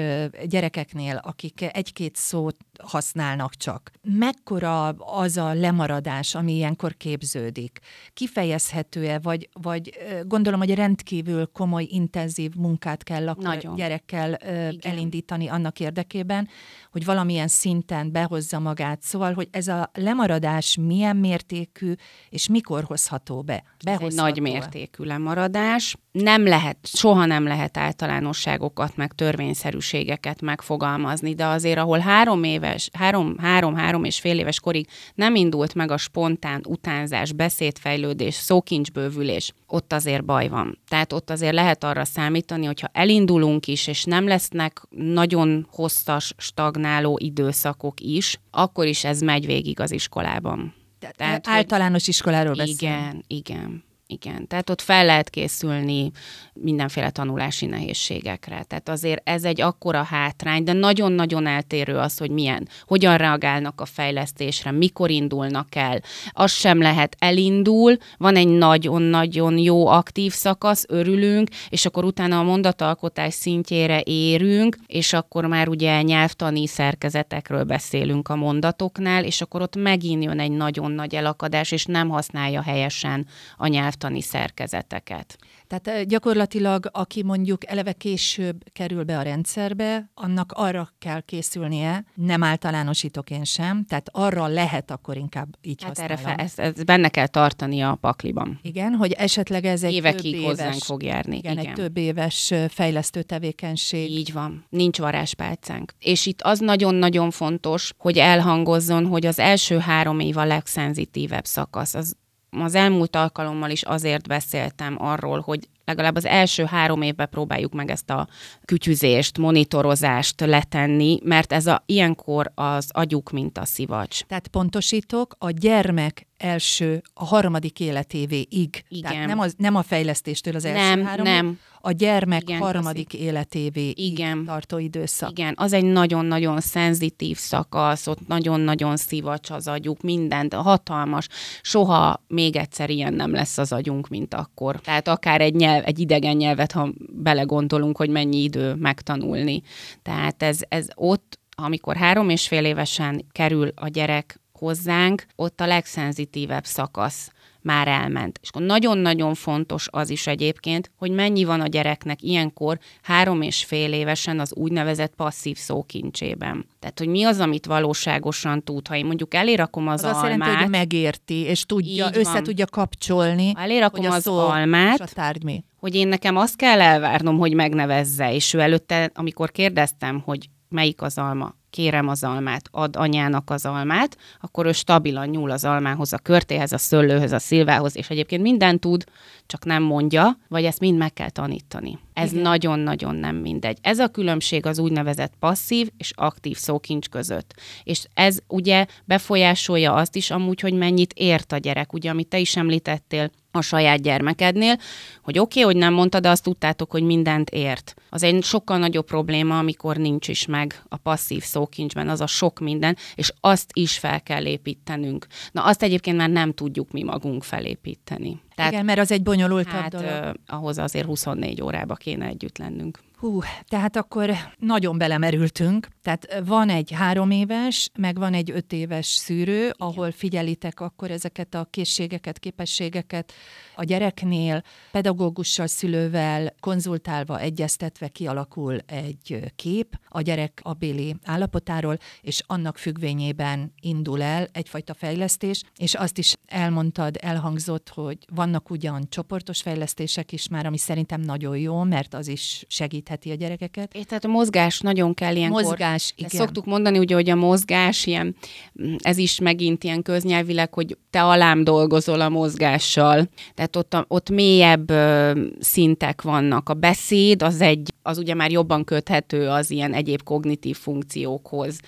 gyerekeknél, 0.47 1.21
akik 1.25 1.65
egy-két 1.73 2.17
szót 2.17 2.57
használnak 2.83 3.55
csak. 3.55 3.91
Mekkora 4.03 4.89
az 4.89 5.37
a 5.37 5.53
lemaradás, 5.55 6.35
ami 6.35 6.53
ilyenkor 6.53 6.97
képződik? 6.97 7.79
Kifejezhető-e, 8.15 9.19
vagy, 9.19 9.49
vagy 9.53 9.91
gondolom, 10.27 10.61
hogy 10.61 10.75
rendkívül 10.75 11.47
komoly, 11.47 11.87
intenzív 11.91 12.55
munkát 12.55 13.03
kell 13.03 13.29
akkor 13.29 13.45
Nagyon. 13.45 13.75
gyerekkel 13.75 14.33
Igen. 14.33 14.79
elindítani 14.81 15.49
annak 15.49 15.81
érdekében, 15.81 16.49
hogy 16.91 17.05
valamilyen 17.05 17.49
szinten 17.49 18.13
behozza 18.13 18.59
magát. 18.59 19.03
Szóval, 19.03 19.33
hogy 19.33 19.49
ez 19.51 19.69
a 19.69 19.91
lemaradás 19.95 20.77
milyen 20.81 21.17
mértékű, 21.17 21.93
és 22.29 22.49
mikor 22.49 22.85
hozható 22.85 23.43
be? 23.43 23.53
Ez 23.55 23.61
egy 23.79 23.85
Behozható 23.85 24.23
nagy 24.23 24.41
mértékű 24.41 25.05
lemaradás. 25.05 25.97
Nem 26.23 26.47
lehet, 26.47 26.77
soha 26.83 27.25
nem 27.25 27.45
lehet 27.45 27.77
általánosságokat, 27.77 28.97
meg 28.97 29.13
törvényszerűségeket 29.13 30.41
megfogalmazni, 30.41 31.35
de 31.35 31.47
azért, 31.47 31.79
ahol 31.79 31.99
három 31.99 32.43
éves, 32.43 32.89
három, 32.93 33.39
három, 33.39 33.75
három 33.75 34.05
és 34.05 34.21
fél 34.21 34.39
éves 34.39 34.61
korig 34.61 34.87
nem 35.15 35.35
indult 35.35 35.75
meg 35.75 35.91
a 35.91 35.97
spontán 35.97 36.61
utánzás, 36.69 37.33
beszédfejlődés, 37.33 38.35
szókincsbővülés, 38.35 39.53
ott 39.67 39.93
azért 39.93 40.25
baj 40.25 40.49
van. 40.49 40.79
Tehát 40.89 41.13
ott 41.13 41.31
azért 41.31 41.55
lehet 41.55 41.85
arra 41.85 42.05
számítani, 42.05 42.67
hogyha 42.67 42.91
elindulunk 42.93 43.67
is, 43.67 43.87
és 43.87 44.05
nem 44.05 44.27
lesznek 44.27 44.83
nagyon 44.91 45.67
hosszas, 45.71 46.35
stagnáló 46.37 47.19
időszakok 47.23 48.01
is, 48.01 48.41
akkor 48.51 48.87
is 48.87 49.05
ez 49.05 49.21
megy 49.21 49.47
végig 49.47 49.81
az 49.81 49.93
iskolában. 49.93 50.75
Tehát, 51.17 51.49
általános 51.49 52.09
iskoláról 52.09 52.55
beszélünk. 52.55 52.81
Igen, 52.81 53.25
igen. 53.27 53.87
Igen, 54.11 54.47
tehát 54.47 54.71
ott 54.71 54.81
fel 54.81 55.05
lehet 55.05 55.31
készülni 55.31 56.11
mindenféle 56.53 57.11
tanulási 57.11 57.67
nehézségekre. 57.67 58.63
Tehát 58.63 58.89
azért 58.89 59.29
ez 59.29 59.45
egy 59.45 59.61
akkora 59.61 60.03
hátrány, 60.03 60.65
de 60.65 60.73
nagyon-nagyon 60.73 61.47
eltérő 61.47 61.97
az, 61.97 62.19
hogy 62.19 62.31
milyen, 62.31 62.69
hogyan 62.87 63.17
reagálnak 63.17 63.81
a 63.81 63.85
fejlesztésre, 63.85 64.71
mikor 64.71 65.11
indulnak 65.11 65.75
el. 65.75 66.01
Az 66.31 66.53
sem 66.53 66.81
lehet 66.81 67.17
elindul, 67.19 67.97
van 68.17 68.37
egy 68.37 68.49
nagyon-nagyon 68.49 69.59
jó 69.59 69.87
aktív 69.87 70.33
szakasz, 70.33 70.85
örülünk, 70.89 71.49
és 71.69 71.87
akkor 71.87 72.05
utána 72.05 72.39
a 72.39 72.43
mondatalkotás 72.43 73.35
szintjére 73.35 74.01
érünk, 74.05 74.77
és 74.87 75.13
akkor 75.13 75.47
már 75.47 75.69
ugye 75.69 76.03
nyelvtani 76.03 76.67
szerkezetekről 76.67 77.65
beszélünk 77.65 78.29
a 78.29 78.37
mondatoknál, 78.37 79.25
és 79.25 79.41
akkor 79.41 79.63
ott 79.63 79.77
megint 79.77 80.25
jön 80.25 80.41
egy 80.41 80.53
nagyon 80.53 80.91
nagy 80.91 81.15
elakadás, 81.15 81.71
és 81.73 81.85
nem 81.85 82.09
használja 82.09 82.63
helyesen 82.63 83.27
a 83.57 83.67
nyelvtani 83.99 84.21
szerkezeteket. 84.21 85.39
Tehát 85.67 86.07
gyakorlatilag, 86.07 86.89
aki 86.93 87.23
mondjuk 87.23 87.67
eleve 87.67 87.93
később 87.93 88.65
kerül 88.73 89.05
be 89.05 89.19
a 89.19 89.23
rendszerbe, 89.23 90.11
annak 90.15 90.53
arra 90.53 90.93
kell 90.99 91.21
készülnie, 91.21 92.05
nem 92.15 92.43
általánosítok 92.43 93.31
én 93.31 93.45
sem, 93.45 93.85
tehát 93.85 94.09
arra 94.13 94.47
lehet 94.47 94.91
akkor 94.91 95.17
inkább 95.17 95.49
így 95.61 95.83
Hát 95.83 95.99
erre 95.99 96.15
használom. 96.15 96.37
fel, 96.37 96.45
ezt, 96.45 96.59
ezt 96.59 96.85
benne 96.85 97.09
kell 97.09 97.27
tartani 97.27 97.81
a 97.81 97.99
pakliban. 98.01 98.59
Igen, 98.63 98.93
hogy 98.93 99.13
esetleg 99.13 99.65
ez 99.65 99.83
egy 99.83 99.93
Évekig 99.93 100.35
több 100.35 100.45
hozzánk 100.45 100.73
éves, 100.73 100.85
fog 100.85 101.03
járni. 101.03 101.37
Igen, 101.37 101.53
Igen, 101.53 101.67
egy 101.67 101.73
több 101.73 101.97
éves 101.97 102.53
fejlesztő 102.69 103.23
tevékenység. 103.23 104.11
Így 104.11 104.33
van. 104.33 104.65
Nincs 104.69 104.99
varázspálcánk. 104.99 105.93
És 105.99 106.27
itt 106.27 106.43
az 106.43 106.59
nagyon-nagyon 106.59 107.31
fontos, 107.31 107.93
hogy 107.99 108.19
elhangozzon, 108.19 109.07
hogy 109.07 109.27
az 109.27 109.39
első 109.39 109.79
három 109.79 110.21
év 110.21 110.37
a 110.37 110.45
legszenzitívebb 110.45 111.45
szakasz. 111.45 111.95
Az, 111.95 112.17
az 112.51 112.75
elmúlt 112.75 113.17
alkalommal 113.17 113.71
is 113.71 113.83
azért 113.83 114.29
beszéltem 114.29 114.97
arról, 114.99 115.41
hogy 115.41 115.69
legalább 115.85 116.17
az 116.17 116.25
első 116.25 116.65
három 116.65 117.03
évben 117.03 117.29
próbáljuk 117.29 117.73
meg 117.73 117.91
ezt 117.91 118.11
a 118.11 118.29
kütyüzést, 118.65 119.39
monitorozást 119.39 120.41
letenni, 120.41 121.19
mert 121.25 121.53
ez 121.53 121.67
a, 121.67 121.83
ilyenkor 121.87 122.53
az 122.55 122.91
agyuk, 122.93 123.31
mint 123.31 123.59
a 123.59 123.65
szivacs. 123.65 124.23
Tehát 124.23 124.49
pontosítok, 124.49 125.35
a 125.39 125.51
gyermek 125.51 126.27
első, 126.37 127.03
a 127.15 127.25
harmadik 127.25 127.81
életévéig. 127.81 128.85
Igen. 128.89 129.11
Tehát 129.11 129.27
nem, 129.27 129.39
az, 129.39 129.55
nem 129.57 129.75
a 129.75 129.83
fejlesztéstől 129.83 130.55
az 130.55 130.65
első 130.65 130.95
Nem, 130.95 131.07
három 131.07 131.25
nem. 131.25 131.59
A 131.89 131.93
gyermek 131.93 132.43
Igen, 132.43 132.61
harmadik 132.61 133.15
életévéig 133.15 133.99
Igen. 133.99 134.45
tartó 134.45 134.79
időszak. 134.79 135.31
Igen, 135.31 135.55
az 135.57 135.73
egy 135.73 135.85
nagyon-nagyon 135.85 136.61
szenzitív 136.61 137.37
szakasz, 137.37 138.07
ott 138.07 138.27
nagyon-nagyon 138.27 138.97
szivacs 138.97 139.51
az 139.51 139.69
agyuk, 139.69 140.01
mindent, 140.03 140.55
hatalmas. 140.55 141.29
Soha 141.63 142.23
még 142.27 142.57
egyszer 142.57 142.91
ilyen 142.91 143.15
nem 143.15 143.33
lesz 143.33 143.59
az 143.59 143.73
agyunk, 143.73 144.09
mint 144.09 144.35
akkor. 144.35 144.81
Tehát 144.81 145.09
akár 145.09 145.41
egy, 145.41 145.55
nyelv, 145.55 145.83
egy 145.87 145.99
idegen 145.99 146.37
nyelvet, 146.37 146.73
ha 146.73 146.89
belegondolunk, 147.13 147.97
hogy 147.97 148.11
mennyi 148.11 148.43
idő 148.43 148.75
megtanulni. 148.75 149.63
Tehát 150.03 150.43
ez, 150.43 150.61
ez 150.69 150.87
ott, 150.95 151.39
amikor 151.57 151.97
három 151.97 152.29
és 152.29 152.49
fél 152.49 152.65
évesen 152.65 153.25
kerül 153.33 153.73
a 153.75 153.89
gyerek 153.89 154.41
hozzánk, 154.53 155.27
ott 155.37 155.61
a 155.61 155.67
legszenzitívebb 155.67 156.65
szakasz 156.65 157.31
már 157.63 157.89
elment. 157.89 158.39
És 158.43 158.49
akkor 158.49 158.63
nagyon-nagyon 158.63 159.35
fontos 159.35 159.89
az 159.91 160.11
is 160.11 160.27
egyébként, 160.27 160.91
hogy 160.97 161.11
mennyi 161.11 161.45
van 161.45 161.61
a 161.61 161.67
gyereknek 161.67 162.23
ilyenkor 162.23 162.79
három 163.03 163.43
és 163.43 163.65
fél 163.65 163.93
évesen 163.93 164.41
az 164.41 164.55
úgynevezett 164.55 165.15
passzív 165.15 165.57
szókincsében. 165.57 166.67
Tehát, 166.79 166.99
hogy 166.99 167.09
mi 167.09 167.25
az, 167.25 167.41
amit 167.41 167.67
valóságosan 167.67 168.63
tud. 168.63 168.89
Ha 168.89 168.97
én 168.97 169.07
mondjuk 169.07 169.35
elérakom 169.35 169.89
az, 169.89 170.05
Az 170.05 170.11
azt 170.11 170.23
jelenti, 170.23 170.45
almát, 170.45 170.61
hogy 170.61 170.71
megérti, 170.71 171.35
és 171.35 171.65
tudja, 171.67 172.09
össze 172.13 172.43
tudja 172.43 172.67
kapcsolni, 172.67 173.53
ha 173.53 173.63
elérakom 173.63 174.11
az 174.11 174.27
almát, 174.27 174.99
és 174.99 175.11
a 175.11 175.15
tárgy 175.15 175.45
mi. 175.45 175.65
hogy 175.77 175.95
én 175.95 176.09
nekem 176.09 176.37
azt 176.37 176.57
kell 176.57 176.81
elvárnom, 176.81 177.39
hogy 177.39 177.55
megnevezze, 177.55 178.35
és 178.35 178.55
ő 178.55 178.61
előtte, 178.61 179.11
amikor 179.15 179.51
kérdeztem, 179.51 180.21
hogy 180.25 180.49
melyik 180.69 181.03
az 181.03 181.19
alma, 181.19 181.55
kérem 181.71 182.09
az 182.09 182.25
almát, 182.25 182.69
ad 182.71 182.97
anyának 182.97 183.51
az 183.51 183.67
almát, 183.67 184.17
akkor 184.41 184.67
ő 184.67 184.73
stabilan 184.73 185.29
nyúl 185.29 185.51
az 185.51 185.65
almához, 185.65 186.13
a 186.13 186.19
körtéhez, 186.19 186.73
a 186.73 186.79
szőlőhöz, 186.79 187.33
a 187.33 187.39
szilvához, 187.39 187.97
és 187.97 188.11
egyébként 188.11 188.43
mindent 188.43 188.81
tud, 188.81 189.05
csak 189.47 189.65
nem 189.65 189.83
mondja, 189.83 190.39
vagy 190.49 190.65
ezt 190.65 190.81
mind 190.81 190.99
meg 190.99 191.13
kell 191.13 191.31
tanítani. 191.31 191.99
Ez 192.19 192.31
nagyon-nagyon 192.31 193.15
nem 193.15 193.37
mindegy. 193.37 193.79
Ez 193.81 193.99
a 193.99 194.09
különbség 194.09 194.67
az 194.67 194.79
úgynevezett 194.79 195.33
passzív 195.39 195.89
és 195.97 196.13
aktív 196.15 196.57
szókincs 196.57 197.09
között. 197.09 197.55
És 197.83 198.05
ez 198.15 198.39
ugye 198.47 198.87
befolyásolja 199.05 199.95
azt 199.95 200.17
is 200.17 200.31
amúgy, 200.31 200.61
hogy 200.61 200.73
mennyit 200.73 201.13
ért 201.13 201.53
a 201.53 201.57
gyerek, 201.57 201.93
ugye, 201.93 202.11
amit 202.11 202.29
te 202.29 202.39
is 202.39 202.57
említettél, 202.57 203.31
a 203.51 203.61
saját 203.61 204.03
gyermekednél, 204.03 204.77
hogy 205.23 205.39
oké, 205.39 205.61
okay, 205.61 205.73
hogy 205.73 205.83
nem 205.83 205.95
mondtad, 205.95 206.23
de 206.23 206.29
azt 206.29 206.43
tudtátok, 206.43 206.91
hogy 206.91 207.03
mindent 207.03 207.51
ért. 207.51 207.95
Az 208.11 208.23
egy 208.23 208.45
sokkal 208.45 208.79
nagyobb 208.79 209.07
probléma, 209.07 209.59
amikor 209.59 209.97
nincs 209.97 210.29
is 210.29 210.47
meg 210.47 210.83
a 210.89 210.97
passzív 210.97 211.43
szókincsben, 211.43 212.09
az 212.09 212.21
a 212.21 212.27
sok 212.27 212.59
minden, 212.59 212.97
és 213.15 213.33
azt 213.41 213.71
is 213.73 213.99
fel 213.99 214.23
kell 214.23 214.47
építenünk. 214.47 215.27
Na 215.53 215.65
azt 215.65 215.83
egyébként 215.83 216.17
már 216.17 216.31
nem 216.31 216.53
tudjuk 216.53 216.91
mi 216.91 217.03
magunk 217.03 217.43
felépíteni. 217.43 218.41
Tehát, 218.59 218.73
Igen, 218.73 218.85
mert 218.85 218.99
az 218.99 219.13
egy 219.13 219.23
bonyolultabb 219.23 219.73
hát 219.73 219.91
dolog. 219.91 220.07
ö, 220.07 220.31
ahhoz 220.47 220.79
azért 220.79 221.07
24 221.07 221.63
órába 221.63 221.95
kéne 221.95 222.27
együtt 222.27 222.59
lennünk. 222.59 222.99
Hú, 223.19 223.41
tehát 223.69 223.97
akkor 223.97 224.31
nagyon 224.59 224.99
belemerültünk. 224.99 225.89
Tehát 226.09 226.47
van 226.47 226.69
egy 226.69 226.91
három 226.91 227.31
éves, 227.31 227.91
meg 227.99 228.19
van 228.19 228.35
egy 228.35 228.51
öt 228.51 228.73
éves 228.73 229.07
szűrő, 229.07 229.73
ahol 229.77 230.13
figyelitek 230.13 230.81
akkor 230.81 231.11
ezeket 231.11 231.55
a 231.55 231.67
készségeket, 231.71 232.39
képességeket 232.39 233.33
a 233.75 233.85
gyereknél, 233.85 234.63
pedagógussal, 234.93 235.67
szülővel, 235.67 236.55
konzultálva, 236.61 237.41
egyeztetve 237.41 238.09
kialakul 238.09 238.79
egy 238.87 239.53
kép 239.57 239.99
a 240.09 240.21
gyerek 240.21 240.61
abéli 240.63 241.17
állapotáról, 241.25 241.99
és 242.21 242.43
annak 242.47 242.79
függvényében 242.79 243.73
indul 243.81 244.23
el 244.23 244.47
egyfajta 244.53 244.95
fejlesztés, 244.95 245.63
és 245.77 245.95
azt 245.95 246.19
is 246.19 246.35
elmondtad, 246.47 247.17
elhangzott, 247.21 247.89
hogy 247.89 248.19
vannak 248.35 248.71
ugyan 248.71 249.07
csoportos 249.09 249.63
fejlesztések 249.63 250.33
is 250.33 250.49
már, 250.49 250.67
ami 250.67 250.79
szerintem 250.79 251.21
nagyon 251.21 251.57
jó, 251.57 251.83
mert 251.83 252.15
az 252.15 252.29
is 252.29 252.65
segítheti 252.69 253.31
a 253.31 253.35
gyerekeket. 253.35 253.95
És 253.95 254.05
tehát 254.05 254.25
a 254.25 254.29
mozgás 254.29 254.81
nagyon 254.81 255.15
kell 255.15 255.37
ilyenkor. 255.37 255.63
Mozgás, 255.63 255.98
Ezt 255.99 256.13
igen. 256.17 256.31
Szoktuk 256.31 256.65
mondani, 256.65 256.99
ugye, 256.99 257.15
hogy 257.15 257.31
a 257.31 257.35
mozgás 257.35 258.07
ilyen, 258.07 258.37
mm, 258.83 258.95
ez 258.99 259.17
is 259.17 259.41
megint 259.41 259.85
ilyen 259.85 260.03
köznyelvileg, 260.03 260.75
hogy 260.75 260.97
te 261.11 261.23
alám 261.23 261.65
dolgozol 261.65 262.21
a 262.21 262.29
mozgással. 262.29 263.29
Tehát 263.55 263.77
ott, 263.77 263.95
a, 263.95 264.05
ott 264.09 264.31
mélyebb 264.31 264.91
ö, 264.91 265.41
szintek 265.61 266.23
vannak. 266.23 266.69
A 266.69 266.75
beszéd 266.75 267.43
az 267.43 267.61
egy, 267.61 267.93
az 268.03 268.19
ugye 268.19 268.35
már 268.35 268.51
jobban 268.51 268.85
köthető 268.85 269.49
az 269.49 269.71
ilyen 269.71 269.95
egyéb 269.95 270.23
kognitív 270.23 270.77
funkciókhoz. 270.77 271.81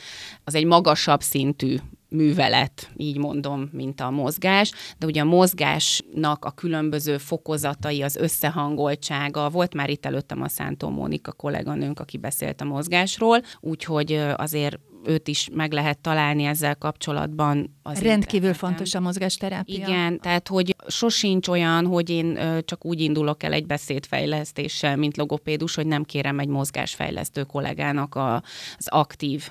Az 0.45 0.55
egy 0.55 0.64
magasabb 0.64 1.21
szintű 1.21 1.76
művelet, 2.11 2.90
így 2.97 3.19
mondom, 3.19 3.69
mint 3.73 4.00
a 4.00 4.11
mozgás, 4.11 4.73
de 4.99 5.07
ugye 5.07 5.21
a 5.21 5.25
mozgásnak 5.25 6.45
a 6.45 6.50
különböző 6.50 7.19
fokozatai, 7.19 8.02
az 8.02 8.17
összehangoltsága, 8.17 9.49
volt 9.49 9.75
már 9.75 9.90
itt 9.90 10.07
előttem 10.07 10.42
a 10.42 10.49
Szántó 10.49 10.88
Mónika 10.88 11.33
kolléganőnk, 11.33 12.01
aki 12.01 12.18
beszélt 12.18 12.61
a 12.61 12.64
mozgásról, 12.64 13.42
úgyhogy 13.61 14.12
azért 14.37 14.79
őt 15.05 15.29
is 15.29 15.49
meg 15.53 15.73
lehet 15.73 15.99
találni 15.99 16.44
ezzel 16.44 16.77
kapcsolatban. 16.77 17.79
Az 17.83 18.01
Rendkívül 18.01 18.49
interneten. 18.49 18.55
fontos 18.55 18.94
a 18.94 19.01
mozgásterápia. 19.01 19.75
Igen, 19.75 20.20
tehát 20.20 20.49
hogy 20.49 20.77
sosincs 20.87 21.49
olyan, 21.49 21.87
hogy 21.87 22.11
én 22.11 22.38
csak 22.64 22.85
úgy 22.85 23.01
indulok 23.01 23.42
el 23.42 23.53
egy 23.53 23.66
beszédfejlesztéssel, 23.66 24.96
mint 24.96 25.16
logopédus, 25.16 25.75
hogy 25.75 25.87
nem 25.87 26.05
kérem 26.05 26.38
egy 26.38 26.49
mozgásfejlesztő 26.49 27.42
kollégának 27.42 28.14
a, 28.14 28.35
az 28.77 28.88
aktív 28.88 29.51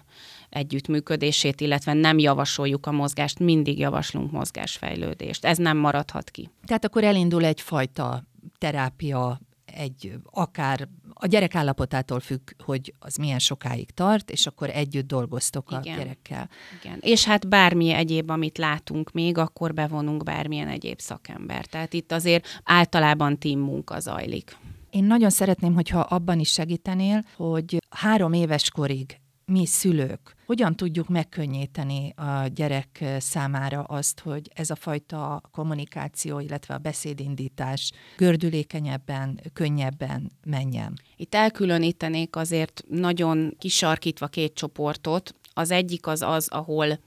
együttműködését, 0.49 1.61
illetve 1.61 1.93
nem 1.93 2.19
javasoljuk 2.19 2.85
a 2.85 2.91
mozgást, 2.91 3.39
mindig 3.39 3.79
javaslunk 3.79 4.31
mozgásfejlődést. 4.31 5.45
Ez 5.45 5.57
nem 5.57 5.77
maradhat 5.77 6.29
ki. 6.29 6.49
Tehát 6.65 6.85
akkor 6.85 7.03
elindul 7.03 7.45
egyfajta 7.45 8.23
terápia, 8.57 9.39
egy 9.65 10.19
akár 10.23 10.87
a 11.13 11.27
gyerek 11.27 11.55
állapotától 11.55 12.19
függ, 12.19 12.49
hogy 12.63 12.93
az 12.99 13.15
milyen 13.15 13.39
sokáig 13.39 13.91
tart, 13.91 14.31
és 14.31 14.47
akkor 14.47 14.69
együtt 14.69 15.07
dolgoztok 15.07 15.71
a 15.71 15.79
Igen. 15.83 15.97
gyerekkel. 15.97 16.49
Igen. 16.81 16.97
És 17.01 17.25
hát 17.25 17.47
bármi 17.47 17.89
egyéb, 17.91 18.29
amit 18.29 18.57
látunk 18.57 19.11
még, 19.11 19.37
akkor 19.37 19.73
bevonunk 19.73 20.23
bármilyen 20.23 20.67
egyéb 20.67 20.99
szakember. 20.99 21.65
Tehát 21.65 21.93
itt 21.93 22.11
azért 22.11 22.61
általában 22.63 23.39
team 23.39 23.59
munka 23.59 23.99
zajlik. 23.99 24.57
Én 24.89 25.03
nagyon 25.03 25.29
szeretném, 25.29 25.73
hogyha 25.73 25.99
abban 25.99 26.39
is 26.39 26.51
segítenél, 26.51 27.25
hogy 27.35 27.77
három 27.89 28.33
éves 28.33 28.71
korig 28.71 29.19
mi 29.45 29.65
szülők 29.65 30.37
hogyan 30.49 30.75
tudjuk 30.75 31.07
megkönnyíteni 31.07 32.13
a 32.15 32.47
gyerek 32.47 33.03
számára 33.17 33.81
azt, 33.81 34.19
hogy 34.19 34.51
ez 34.53 34.69
a 34.69 34.75
fajta 34.75 35.41
kommunikáció, 35.51 36.39
illetve 36.39 36.73
a 36.73 36.77
beszédindítás 36.77 37.91
gördülékenyebben, 38.17 39.39
könnyebben 39.53 40.31
menjen. 40.45 40.93
Itt 41.15 41.35
elkülönítenék 41.35 42.35
azért 42.35 42.83
nagyon 42.87 43.55
kisarkítva 43.59 44.27
két 44.27 44.53
csoportot. 44.53 45.35
Az 45.53 45.71
egyik 45.71 46.07
az 46.07 46.21
az, 46.21 46.47
ahol 46.47 46.99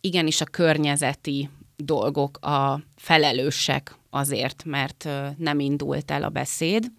igenis 0.00 0.40
a 0.40 0.44
környezeti 0.44 1.50
dolgok 1.76 2.36
a 2.36 2.80
felelősek 2.96 3.96
azért, 4.10 4.64
mert 4.64 5.08
nem 5.36 5.60
indult 5.60 6.10
el 6.10 6.22
a 6.22 6.28
beszéd, 6.28 6.90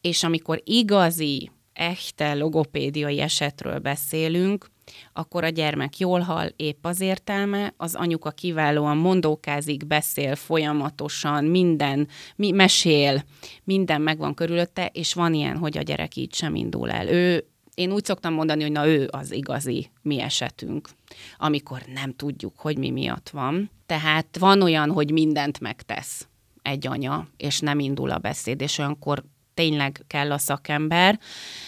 és 0.00 0.22
amikor 0.22 0.60
igazi, 0.64 1.50
echte 1.72 2.34
logopédiai 2.34 3.20
esetről 3.20 3.78
beszélünk, 3.78 4.72
akkor 5.12 5.44
a 5.44 5.48
gyermek 5.48 5.98
jól 5.98 6.20
hall, 6.20 6.52
épp 6.56 6.86
az 6.86 7.00
értelme, 7.00 7.74
az 7.76 7.94
anyuka 7.94 8.30
kiválóan 8.30 8.96
mondókázik, 8.96 9.86
beszél 9.86 10.36
folyamatosan, 10.36 11.44
minden, 11.44 12.08
mi, 12.36 12.50
mesél, 12.50 13.24
minden 13.64 14.00
megvan 14.00 14.34
körülötte, 14.34 14.86
és 14.86 15.14
van 15.14 15.34
ilyen, 15.34 15.56
hogy 15.56 15.78
a 15.78 15.82
gyerek 15.82 16.16
így 16.16 16.34
sem 16.34 16.54
indul 16.54 16.90
el. 16.90 17.08
Ő, 17.08 17.48
én 17.74 17.92
úgy 17.92 18.04
szoktam 18.04 18.32
mondani, 18.34 18.62
hogy 18.62 18.72
na 18.72 18.86
ő 18.86 19.08
az 19.10 19.32
igazi 19.32 19.90
mi 20.02 20.20
esetünk, 20.20 20.88
amikor 21.36 21.82
nem 21.94 22.14
tudjuk, 22.14 22.58
hogy 22.58 22.78
mi 22.78 22.90
miatt 22.90 23.28
van. 23.28 23.70
Tehát 23.86 24.38
van 24.38 24.62
olyan, 24.62 24.90
hogy 24.90 25.10
mindent 25.10 25.60
megtesz 25.60 26.28
egy 26.62 26.86
anya, 26.86 27.28
és 27.36 27.60
nem 27.60 27.78
indul 27.78 28.10
a 28.10 28.18
beszéd, 28.18 28.60
és 28.60 28.78
olyankor 28.78 29.24
tényleg 29.54 30.04
kell 30.06 30.32
a 30.32 30.38
szakember. 30.38 31.18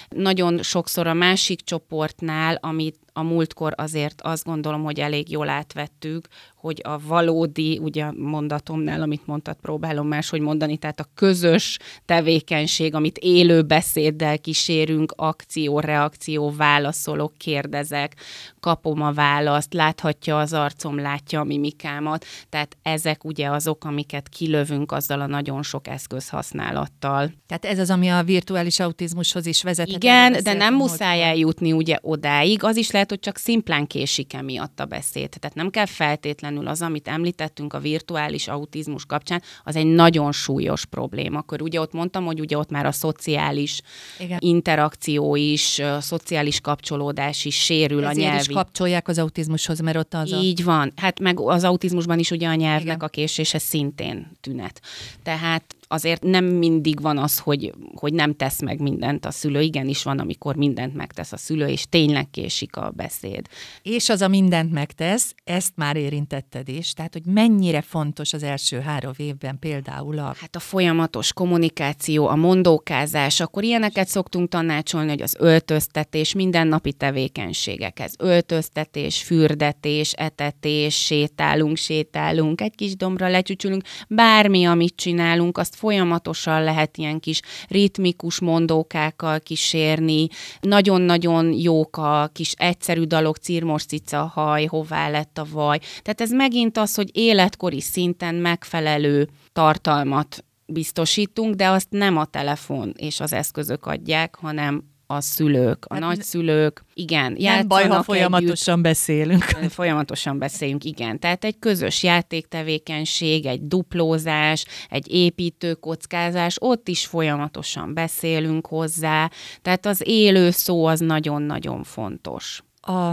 Nagyon 0.09 0.63
sokszor 0.63 1.07
a 1.07 1.15
másik 1.15 1.61
csoportnál, 1.61 2.59
amit 2.61 2.99
a 3.17 3.23
múltkor 3.23 3.73
azért 3.77 4.21
azt 4.23 4.45
gondolom, 4.45 4.83
hogy 4.83 5.01
elég 5.01 5.31
jól 5.31 5.49
átvettük, 5.49 6.29
hogy 6.67 6.81
a 6.85 6.99
valódi, 6.99 7.79
ugye 7.79 8.11
mondatomnál, 8.17 9.03
amit 9.03 9.27
mondtad, 9.27 9.57
próbálom 9.63 10.09
máshogy 10.09 10.41
mondani, 10.41 10.77
tehát 10.77 11.01
a 11.01 11.09
közös 11.15 11.79
tevékenység, 12.05 12.95
amit 12.95 13.19
élő 13.19 13.63
beszéddel 13.63 14.39
kísérünk, 14.39 15.13
akció, 15.17 15.81
reakció, 15.81 16.51
válaszolok, 16.51 17.33
kérdezek, 17.37 18.15
kapom 18.61 19.03
a 19.03 19.13
választ, 19.13 19.75
láthatja 19.75 20.39
az 20.39 20.53
arcom, 20.53 20.99
látja 20.99 21.41
a 21.41 21.45
mimikámat, 21.45 22.25
tehát 22.49 22.77
ezek 22.83 23.25
ugye 23.25 23.49
azok, 23.51 23.85
amiket 23.85 24.29
kilövünk 24.29 24.93
azzal 24.93 25.21
a 25.21 25.27
nagyon 25.27 25.63
sok 25.63 25.89
eszköz 25.89 26.29
használattal. 26.29 27.31
Tehát 27.47 27.65
ez 27.65 27.79
az, 27.79 27.91
ami 27.91 28.09
a 28.09 28.23
virtuális 28.23 28.81
autizmushoz 28.81 29.47
is 29.47 29.63
vezet. 29.63 29.89
Igen, 29.89 30.37
de 30.43 30.53
nem 30.53 30.75
muszáj 30.75 31.23
eljutni 31.23 31.73
ugye 31.73 31.99
odáig, 32.01 32.65
az 32.65 32.77
is 32.77 32.91
lehet, 32.91 33.06
hogy 33.11 33.21
csak 33.21 33.37
szimplán 33.37 33.87
késik 33.87 34.33
emiatt 34.33 34.81
a 34.81 34.85
beszéd. 34.85 35.29
Tehát 35.29 35.57
nem 35.57 35.71
kell 35.71 35.87
feltétlenül 35.87 36.66
az, 36.66 36.83
amit 36.83 37.09
említettünk 37.09 37.73
a 37.73 37.79
virtuális 37.79 38.49
autizmus 38.49 39.05
kapcsán, 39.05 39.42
az 39.64 39.77
egy 39.77 39.87
nagyon 39.87 40.33
súlyos 40.33 40.85
probléma. 40.85 41.38
Akkor 41.38 41.62
ugye 41.62 41.81
ott 41.81 41.92
mondtam, 41.92 42.25
hogy 42.25 42.40
ugye 42.40 42.59
ott 42.59 42.71
már 42.71 42.87
a 42.87 42.92
szociális 42.92 43.81
Igen. 44.19 44.38
interakció 44.40 45.37
is, 45.37 45.79
a 45.79 46.01
szociális 46.01 46.61
kapcsolódás 46.61 47.45
is 47.45 47.57
sérül 47.57 48.05
Ezért 48.05 48.16
a 48.16 48.21
nyelvi. 48.21 48.40
is 48.40 48.55
kapcsolják 48.55 49.09
az 49.09 49.19
autizmushoz, 49.19 49.81
mert 49.81 49.97
ott 49.97 50.14
az 50.14 50.33
Így 50.33 50.61
a... 50.61 50.64
van. 50.64 50.92
Hát 50.97 51.21
meg 51.21 51.40
az 51.40 51.64
autizmusban 51.64 52.19
is 52.19 52.31
ugye 52.31 52.49
a 52.49 52.55
nyelvnek 52.55 52.95
Igen. 52.97 52.99
a 52.99 53.09
késése 53.09 53.59
szintén 53.59 54.31
tünet. 54.40 54.81
Tehát 55.23 55.76
azért 55.88 56.22
nem 56.22 56.44
mindig 56.44 57.01
van 57.01 57.18
az, 57.18 57.38
hogy, 57.38 57.72
hogy 57.94 58.12
nem 58.12 58.35
tesz 58.35 58.62
meg 58.62 58.81
mindent 58.81 59.25
a 59.25 59.31
szülő. 59.31 59.61
Igenis 59.61 60.03
van, 60.03 60.18
amikor 60.18 60.57
mindent 60.57 60.94
megtesz 60.94 61.33
a 61.33 61.37
szülő, 61.37 61.66
és 61.66 61.85
tényleg 61.88 62.31
késik 62.31 62.77
a 62.77 62.90
beszéd. 62.90 63.46
És 63.83 64.09
az 64.09 64.20
a 64.20 64.29
mindent 64.29 64.72
megtesz, 64.72 65.35
ezt 65.44 65.72
már 65.75 65.96
érintetted 65.96 66.68
is, 66.68 66.92
tehát 66.92 67.12
hogy 67.12 67.25
mennyire 67.25 67.81
fontos 67.81 68.33
az 68.33 68.42
első 68.42 68.81
három 68.81 69.12
évben 69.16 69.59
például 69.59 70.18
a... 70.18 70.35
Hát 70.38 70.57
a 70.57 70.61
folyamatos 70.61 71.33
kommunikáció, 71.33 72.27
a 72.27 72.37
mondókázás, 72.37 73.40
akkor 73.40 73.64
ilyeneket 73.64 74.09
szoktunk 74.09 74.49
tanácsolni, 74.49 75.09
hogy 75.09 75.22
az 75.22 75.37
öltöztetés, 75.38 76.35
mindennapi 76.35 76.92
tevékenységekhez. 76.92 78.14
Öltöztetés, 78.18 79.22
fürdetés, 79.22 80.12
etetés, 80.12 81.05
sétálunk, 81.05 81.77
sétálunk, 81.77 82.61
egy 82.61 82.75
kis 82.75 82.96
dombra 82.96 83.29
lecsücsülünk, 83.29 83.83
bármi, 84.09 84.64
amit 84.64 84.96
csinálunk, 84.96 85.59
azt 85.59 85.76
folyamatosan 85.77 86.65
lehet 86.65 86.97
ilyen 86.97 87.21
kis 87.21 87.41
ritmikus 87.69 88.41
mondókákkal 88.41 89.41
kísérni, 89.41 90.29
nagyon-nagyon 90.61 91.53
jók 91.53 91.97
a 91.97 92.31
kis 92.33 92.53
egyszerű 92.57 93.03
dalok, 93.03 93.37
cirmos 93.37 93.85
cica 93.85 94.31
haj, 94.35 94.65
hová 94.65 95.09
lett 95.09 95.39
a 95.39 95.47
vaj. 95.51 95.79
Tehát 95.79 96.21
ez 96.21 96.31
megint 96.31 96.79
az, 96.79 96.95
hogy 96.95 97.11
életkori 97.12 97.81
szinten 97.81 98.35
megfelelő 98.35 99.29
tartalmat 99.53 100.45
biztosítunk, 100.67 101.55
de 101.55 101.69
azt 101.69 101.89
nem 101.91 102.17
a 102.17 102.25
telefon 102.25 102.93
és 102.97 103.21
az 103.21 103.33
eszközök 103.33 103.87
adják, 103.87 104.37
hanem 104.37 104.96
a 105.07 105.21
szülők, 105.21 105.85
a 105.85 105.95
hát 105.95 106.03
nagyszülők, 106.03 106.85
igen, 106.95 107.37
Nem 107.38 107.69
baj, 107.69 107.88
ha 107.88 108.03
folyamatosan 108.03 108.75
együtt, 108.75 108.85
beszélünk. 108.85 109.42
Folyamatosan 109.69 110.38
beszélünk, 110.38 110.85
igen. 110.85 111.19
Tehát 111.19 111.45
egy 111.45 111.59
közös 111.59 112.03
játéktevékenység, 112.03 113.47
egy 113.47 113.66
duplózás, 113.66 114.64
egy 114.88 115.12
építőkockázás, 115.12 116.57
ott 116.61 116.88
is 116.88 117.07
folyamatosan 117.07 117.95
beszélünk 117.95 118.66
hozzá. 118.66 119.31
Tehát 119.62 119.87
az 119.87 120.03
élő 120.05 120.51
szó 120.51 120.85
az 120.87 121.01
nagyon-nagyon 121.01 121.83
fontos. 121.83 122.62
A 122.81 123.12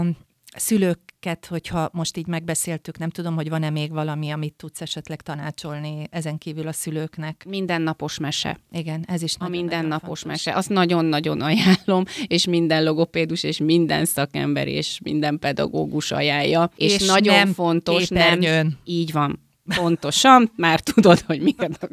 szülők 0.56 0.98
ezeket, 1.24 1.46
hogyha 1.46 1.88
most 1.92 2.16
így 2.16 2.26
megbeszéltük, 2.26 2.98
nem 2.98 3.10
tudom, 3.10 3.34
hogy 3.34 3.48
van-e 3.48 3.70
még 3.70 3.92
valami, 3.92 4.30
amit 4.30 4.54
tudsz 4.54 4.80
esetleg 4.80 5.20
tanácsolni 5.20 6.06
ezen 6.10 6.38
kívül 6.38 6.68
a 6.68 6.72
szülőknek. 6.72 7.44
Mindennapos 7.48 8.18
mese. 8.18 8.58
Igen, 8.72 9.04
ez 9.08 9.22
is 9.22 9.34
A 9.38 9.48
mindennapos 9.48 10.24
mese. 10.24 10.54
Azt 10.54 10.68
nagyon-nagyon 10.68 11.40
ajánlom, 11.40 12.04
és 12.26 12.46
minden 12.46 12.84
logopédus, 12.84 13.42
és 13.42 13.58
minden 13.58 14.04
szakember, 14.04 14.68
és 14.68 14.98
minden 15.02 15.38
pedagógus 15.38 16.10
ajánlja. 16.10 16.70
És, 16.76 16.94
és 16.94 17.06
nagyon 17.06 17.34
nem 17.34 17.52
fontos, 17.52 18.08
képernyőn. 18.08 18.66
nem 18.66 18.78
így 18.84 19.12
van. 19.12 19.38
Pontosan, 19.76 20.52
már 20.56 20.80
tudod, 20.80 21.20
hogy 21.20 21.40
miket, 21.40 21.88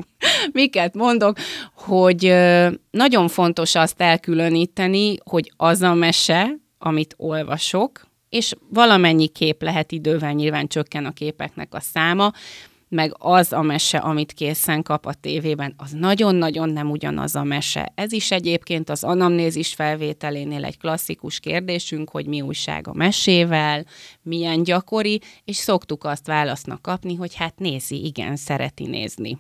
miket 0.52 0.94
mondok, 0.94 1.38
hogy 1.74 2.34
nagyon 2.92 3.28
fontos 3.28 3.76
azt 3.76 4.02
elkülöníteni, 4.02 5.16
hogy 5.24 5.52
az 5.58 5.82
a 5.82 5.94
mese, 5.94 6.56
amit 6.78 7.14
olvasok, 7.18 8.10
és 8.32 8.54
valamennyi 8.70 9.28
kép 9.28 9.62
lehet 9.62 9.92
idővel, 9.92 10.32
nyilván 10.32 10.68
csökken 10.68 11.06
a 11.06 11.12
képeknek 11.12 11.74
a 11.74 11.80
száma, 11.80 12.32
meg 12.88 13.16
az 13.18 13.54
a 13.54 13.62
mese, 13.62 13.98
amit 13.98 14.32
készen 14.32 14.84
kap 14.84 15.06
a 15.06 15.14
tévében, 15.14 15.74
az 15.78 15.92
nagyon-nagyon 15.92 16.70
nem 16.70 16.90
ugyanaz 16.90 17.36
a 17.36 17.44
mese. 17.44 17.92
Ez 17.96 18.12
is 18.12 18.32
egyébként 18.32 18.90
az 18.90 19.04
anamnézis 19.04 19.74
felvételénél 19.74 20.66
egy 20.66 20.78
klasszikus 20.78 21.40
kérdésünk, 21.40 22.10
hogy 22.10 22.26
mi 22.26 22.42
újság 22.42 22.88
a 22.88 22.94
mesével, 22.94 23.86
milyen 24.22 24.64
gyakori, 24.64 25.22
és 25.44 25.56
szoktuk 25.56 26.04
azt 26.04 26.28
válasznak 26.28 26.82
kapni, 26.82 27.16
hogy 27.16 27.36
hát 27.36 27.60
nézi, 27.60 28.06
igen, 28.06 28.36
szereti 28.36 28.86
nézni. 28.86 29.38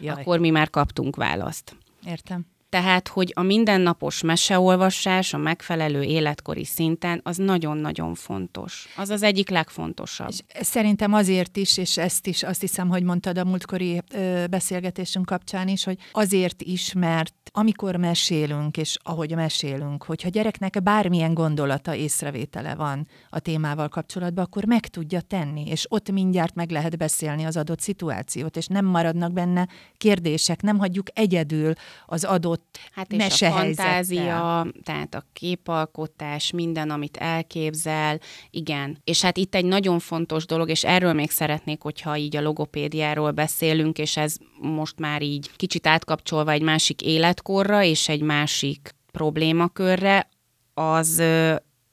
Jaj. 0.00 0.20
Akkor 0.20 0.38
mi 0.38 0.50
már 0.50 0.70
kaptunk 0.70 1.16
választ. 1.16 1.76
Értem. 2.06 2.51
Tehát, 2.72 3.08
hogy 3.08 3.32
a 3.34 3.42
mindennapos 3.42 4.22
meseolvasás 4.22 5.34
a 5.34 5.38
megfelelő 5.38 6.02
életkori 6.02 6.64
szinten 6.64 7.20
az 7.22 7.36
nagyon-nagyon 7.36 8.14
fontos. 8.14 8.88
Az 8.96 9.10
az 9.10 9.22
egyik 9.22 9.48
legfontosabb. 9.50 10.28
És 10.28 10.66
szerintem 10.66 11.12
azért 11.12 11.56
is, 11.56 11.76
és 11.76 11.96
ezt 11.96 12.26
is 12.26 12.42
azt 12.42 12.60
hiszem, 12.60 12.88
hogy 12.88 13.02
mondtad 13.02 13.38
a 13.38 13.44
múltkori 13.44 14.02
ö, 14.14 14.44
beszélgetésünk 14.50 15.26
kapcsán 15.26 15.68
is, 15.68 15.84
hogy 15.84 15.98
azért 16.12 16.62
is, 16.62 16.92
mert 16.92 17.34
amikor 17.50 17.96
mesélünk, 17.96 18.76
és 18.76 18.96
ahogy 19.02 19.34
mesélünk, 19.34 20.04
hogyha 20.04 20.28
gyereknek 20.28 20.82
bármilyen 20.82 21.34
gondolata, 21.34 21.94
észrevétele 21.94 22.74
van 22.74 23.06
a 23.30 23.38
témával 23.38 23.88
kapcsolatban, 23.88 24.44
akkor 24.44 24.64
meg 24.64 24.86
tudja 24.86 25.20
tenni, 25.20 25.66
és 25.66 25.86
ott 25.88 26.10
mindjárt 26.10 26.54
meg 26.54 26.70
lehet 26.70 26.98
beszélni 26.98 27.44
az 27.44 27.56
adott 27.56 27.80
szituációt, 27.80 28.56
és 28.56 28.66
nem 28.66 28.84
maradnak 28.84 29.32
benne 29.32 29.68
kérdések, 29.96 30.62
nem 30.62 30.78
hagyjuk 30.78 31.06
egyedül 31.12 31.72
az 32.06 32.24
adott 32.24 32.61
Hát 32.92 33.12
és 33.12 33.42
a 33.42 33.50
fantázia, 33.50 34.66
tehát 34.82 35.14
a 35.14 35.26
képalkotás, 35.32 36.50
minden, 36.50 36.90
amit 36.90 37.16
elképzel, 37.16 38.20
igen. 38.50 38.98
És 39.04 39.22
hát 39.22 39.36
itt 39.36 39.54
egy 39.54 39.64
nagyon 39.64 39.98
fontos 39.98 40.46
dolog, 40.46 40.68
és 40.68 40.84
erről 40.84 41.12
még 41.12 41.30
szeretnék, 41.30 41.82
hogyha 41.82 42.16
így 42.16 42.36
a 42.36 42.42
logopédiáról 42.42 43.30
beszélünk, 43.30 43.98
és 43.98 44.16
ez 44.16 44.36
most 44.60 44.98
már 44.98 45.22
így 45.22 45.50
kicsit 45.56 45.86
átkapcsolva 45.86 46.50
egy 46.50 46.62
másik 46.62 47.02
életkorra, 47.02 47.82
és 47.82 48.08
egy 48.08 48.22
másik 48.22 48.94
problémakörre, 49.12 50.28
az 50.74 51.22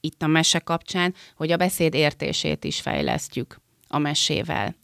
itt 0.00 0.22
a 0.22 0.26
mese 0.26 0.58
kapcsán, 0.58 1.14
hogy 1.36 1.52
a 1.52 1.56
beszéd 1.56 1.94
értését 1.94 2.64
is 2.64 2.80
fejlesztjük 2.80 3.60
a 3.88 3.98
mesével. 3.98 4.76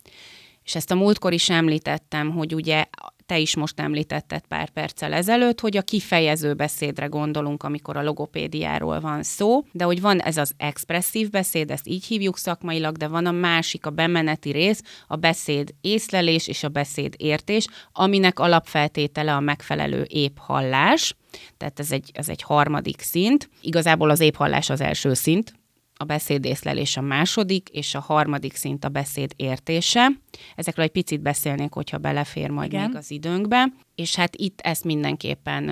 És 0.62 0.74
ezt 0.74 0.90
a 0.90 0.94
múltkor 0.94 1.32
is 1.32 1.50
említettem, 1.50 2.30
hogy 2.30 2.54
ugye 2.54 2.84
te 3.26 3.38
is 3.38 3.56
most 3.56 3.80
említetted 3.80 4.46
pár 4.48 4.70
perccel 4.70 5.12
ezelőtt, 5.12 5.60
hogy 5.60 5.76
a 5.76 5.82
kifejező 5.82 6.54
beszédre 6.54 7.06
gondolunk, 7.06 7.62
amikor 7.62 7.96
a 7.96 8.02
logopédiáról 8.02 9.00
van 9.00 9.22
szó, 9.22 9.64
de 9.72 9.84
hogy 9.84 10.00
van 10.00 10.20
ez 10.20 10.36
az 10.36 10.52
expresszív 10.56 11.30
beszéd, 11.30 11.70
ezt 11.70 11.88
így 11.88 12.04
hívjuk 12.04 12.38
szakmailag, 12.38 12.96
de 12.96 13.08
van 13.08 13.26
a 13.26 13.30
másik, 13.30 13.86
a 13.86 13.90
bemeneti 13.90 14.50
rész, 14.50 14.82
a 15.06 15.16
beszéd 15.16 15.74
észlelés 15.80 16.48
és 16.48 16.62
a 16.62 16.68
beszéd 16.68 17.14
értés, 17.16 17.66
aminek 17.92 18.38
alapfeltétele 18.38 19.34
a 19.34 19.40
megfelelő 19.40 20.06
épp 20.08 20.36
hallás, 20.38 21.14
tehát 21.56 21.80
ez 21.80 21.92
egy, 21.92 22.10
ez 22.14 22.28
egy 22.28 22.42
harmadik 22.42 23.00
szint. 23.00 23.50
Igazából 23.60 24.10
az 24.10 24.24
hallás 24.36 24.70
az 24.70 24.80
első 24.80 25.14
szint, 25.14 25.52
a 25.96 26.04
beszédészlelés 26.04 26.96
a 26.96 27.00
második, 27.00 27.68
és 27.68 27.94
a 27.94 28.00
harmadik 28.00 28.54
szint 28.54 28.84
a 28.84 28.88
beszéd 28.88 29.32
értése. 29.36 30.08
Ezekről 30.54 30.84
egy 30.84 30.90
picit 30.90 31.20
beszélnék, 31.20 31.72
hogyha 31.72 31.98
belefér 31.98 32.50
majd 32.50 32.72
Igen. 32.72 32.86
még 32.86 32.96
az 32.96 33.10
időnkbe. 33.10 33.72
És 33.94 34.14
hát 34.14 34.36
itt 34.36 34.60
ezt 34.60 34.84
mindenképpen 34.84 35.70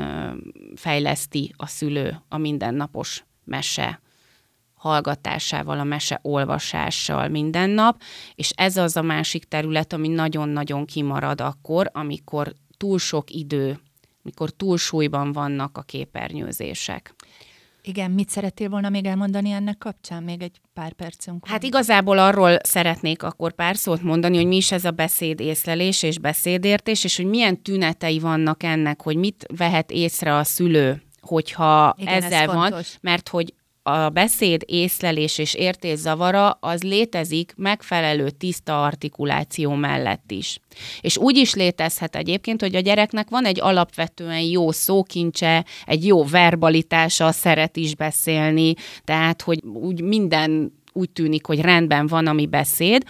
fejleszti 0.77 1.55
a 1.57 1.67
szülő 1.67 2.23
a 2.29 2.39
mindennapos 2.39 3.25
mese 3.45 4.01
hallgatásával, 4.75 5.79
a 5.79 5.85
mese 5.85 6.19
olvasással 6.23 7.29
minden 7.29 7.71
nap, 7.71 8.03
és 8.35 8.51
ez 8.51 8.77
az 8.77 8.97
a 8.97 9.03
másik 9.03 9.45
terület, 9.45 9.93
ami 9.93 10.09
nagyon-nagyon 10.09 10.85
kimarad 10.85 11.41
akkor, 11.41 11.91
amikor 11.93 12.53
túl 12.77 12.99
sok 12.99 13.31
idő, 13.31 13.79
mikor 14.23 14.51
túlsúlyban 14.51 15.33
vannak 15.33 15.79
a 15.79 15.83
képernyőzések. 15.83 17.14
Igen, 17.87 18.11
mit 18.11 18.29
szerettél 18.29 18.69
volna 18.69 18.89
még 18.89 19.05
elmondani 19.07 19.51
ennek 19.51 19.79
kapcsán? 19.79 20.23
Még 20.23 20.43
egy 20.43 20.61
pár 20.75 20.93
percünk 20.93 21.47
Hát 21.47 21.63
igazából 21.63 22.19
arról 22.19 22.59
szeretnék 22.63 23.23
akkor 23.23 23.53
pár 23.53 23.77
szót 23.77 24.03
mondani, 24.03 24.37
hogy 24.37 24.47
mi 24.47 24.57
is 24.57 24.73
ez 24.73 24.85
a 24.85 24.91
beszédészlelés 24.91 26.03
és 26.03 26.19
beszédértés, 26.19 27.05
és 27.05 27.17
hogy 27.17 27.27
milyen 27.27 27.63
tünetei 27.63 28.19
vannak 28.19 28.63
ennek, 28.63 29.03
hogy 29.03 29.17
mit 29.17 29.47
vehet 29.57 29.91
észre 29.91 30.37
a 30.37 30.45
szülő, 30.45 31.03
hogyha 31.21 31.95
Igen, 31.99 32.23
ezzel 32.23 32.49
ez 32.49 32.55
van, 32.55 32.75
mert 33.01 33.29
hogy 33.29 33.55
a 33.87 34.09
beszéd 34.09 34.63
észlelés 34.67 35.39
és 35.39 35.55
értészavara 35.55 36.51
az 36.51 36.83
létezik 36.83 37.53
megfelelő 37.57 38.31
tiszta 38.31 38.85
artikuláció 38.85 39.75
mellett 39.75 40.31
is. 40.31 40.59
És 41.01 41.17
úgy 41.17 41.37
is 41.37 41.55
létezhet 41.55 42.17
egyébként, 42.17 42.61
hogy 42.61 42.75
a 42.75 42.81
gyereknek 42.81 43.29
van 43.31 43.45
egy 43.45 43.61
alapvetően 43.61 44.41
jó 44.41 44.71
szókincse, 44.71 45.65
egy 45.85 46.07
jó 46.07 46.25
verbalitása, 46.25 47.33
szeret 47.33 47.77
is 47.77 47.95
beszélni, 47.95 48.75
tehát 49.05 49.43
hogy 49.43 49.63
úgy 49.63 50.01
minden 50.01 50.73
úgy 50.93 51.11
tűnik, 51.11 51.47
hogy 51.47 51.61
rendben 51.61 52.07
van, 52.07 52.27
ami 52.27 52.47
beszéd, 52.47 53.05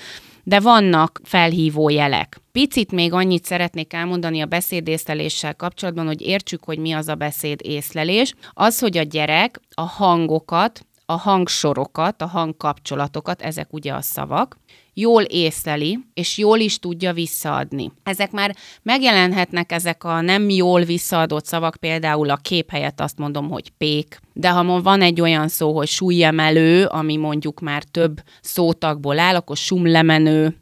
de 0.45 0.61
vannak 0.61 1.21
felhívó 1.25 1.89
jelek. 1.89 2.41
Picit 2.53 2.93
még 2.93 3.13
annyit 3.13 3.45
szeretnék 3.45 3.93
elmondani 3.93 4.41
a 4.41 4.47
beszédészleléssel 4.47 5.55
kapcsolatban, 5.55 6.07
hogy 6.07 6.21
értsük, 6.21 6.65
hogy 6.65 6.79
mi 6.79 6.93
az 6.93 7.09
a 7.09 7.15
beszédészlelés. 7.15 8.35
Az, 8.53 8.79
hogy 8.79 8.99
a 8.99 9.03
gyerek 9.03 9.61
a 9.75 9.83
hangokat, 9.83 10.87
a 11.07 11.17
hangsorokat, 11.17 12.23
a 12.23 12.27
hangkapcsolatokat, 12.27 13.43
ezek 13.43 13.73
ugye 13.73 13.93
a 13.93 14.01
szavak, 14.01 14.59
jól 14.95 15.23
észleli, 15.23 15.99
és 16.15 16.39
jól 16.39 16.59
is 16.59 16.79
tudja 16.79 17.13
visszaadni. 17.13 17.93
Ezek 18.03 18.31
már 18.31 18.57
megjelenhetnek 18.83 19.73
ezek 19.73 20.05
a 20.05 20.21
nem 20.21 20.49
jól 20.49 20.83
visszaadott 20.83 21.45
szavak, 21.45 21.77
például 21.77 22.31
a 22.31 22.37
kép 22.37 22.71
helyett 22.71 23.01
azt 23.01 23.19
mondom, 23.19 23.49
hogy 23.51 23.71
pék, 23.71 24.21
de 24.33 24.51
ha 24.51 24.81
van 24.81 25.03
egy 25.03 25.21
olyan 25.21 25.49
szó, 25.49 25.77
hogy 25.77 25.89
súlyemelő, 25.89 26.85
ami 26.85 27.17
mondjuk 27.17 27.61
már 27.61 27.83
több 27.83 28.23
szótagból 28.41 29.19
áll, 29.19 29.35
akkor 29.35 29.57
sumlemenő, 29.57 30.57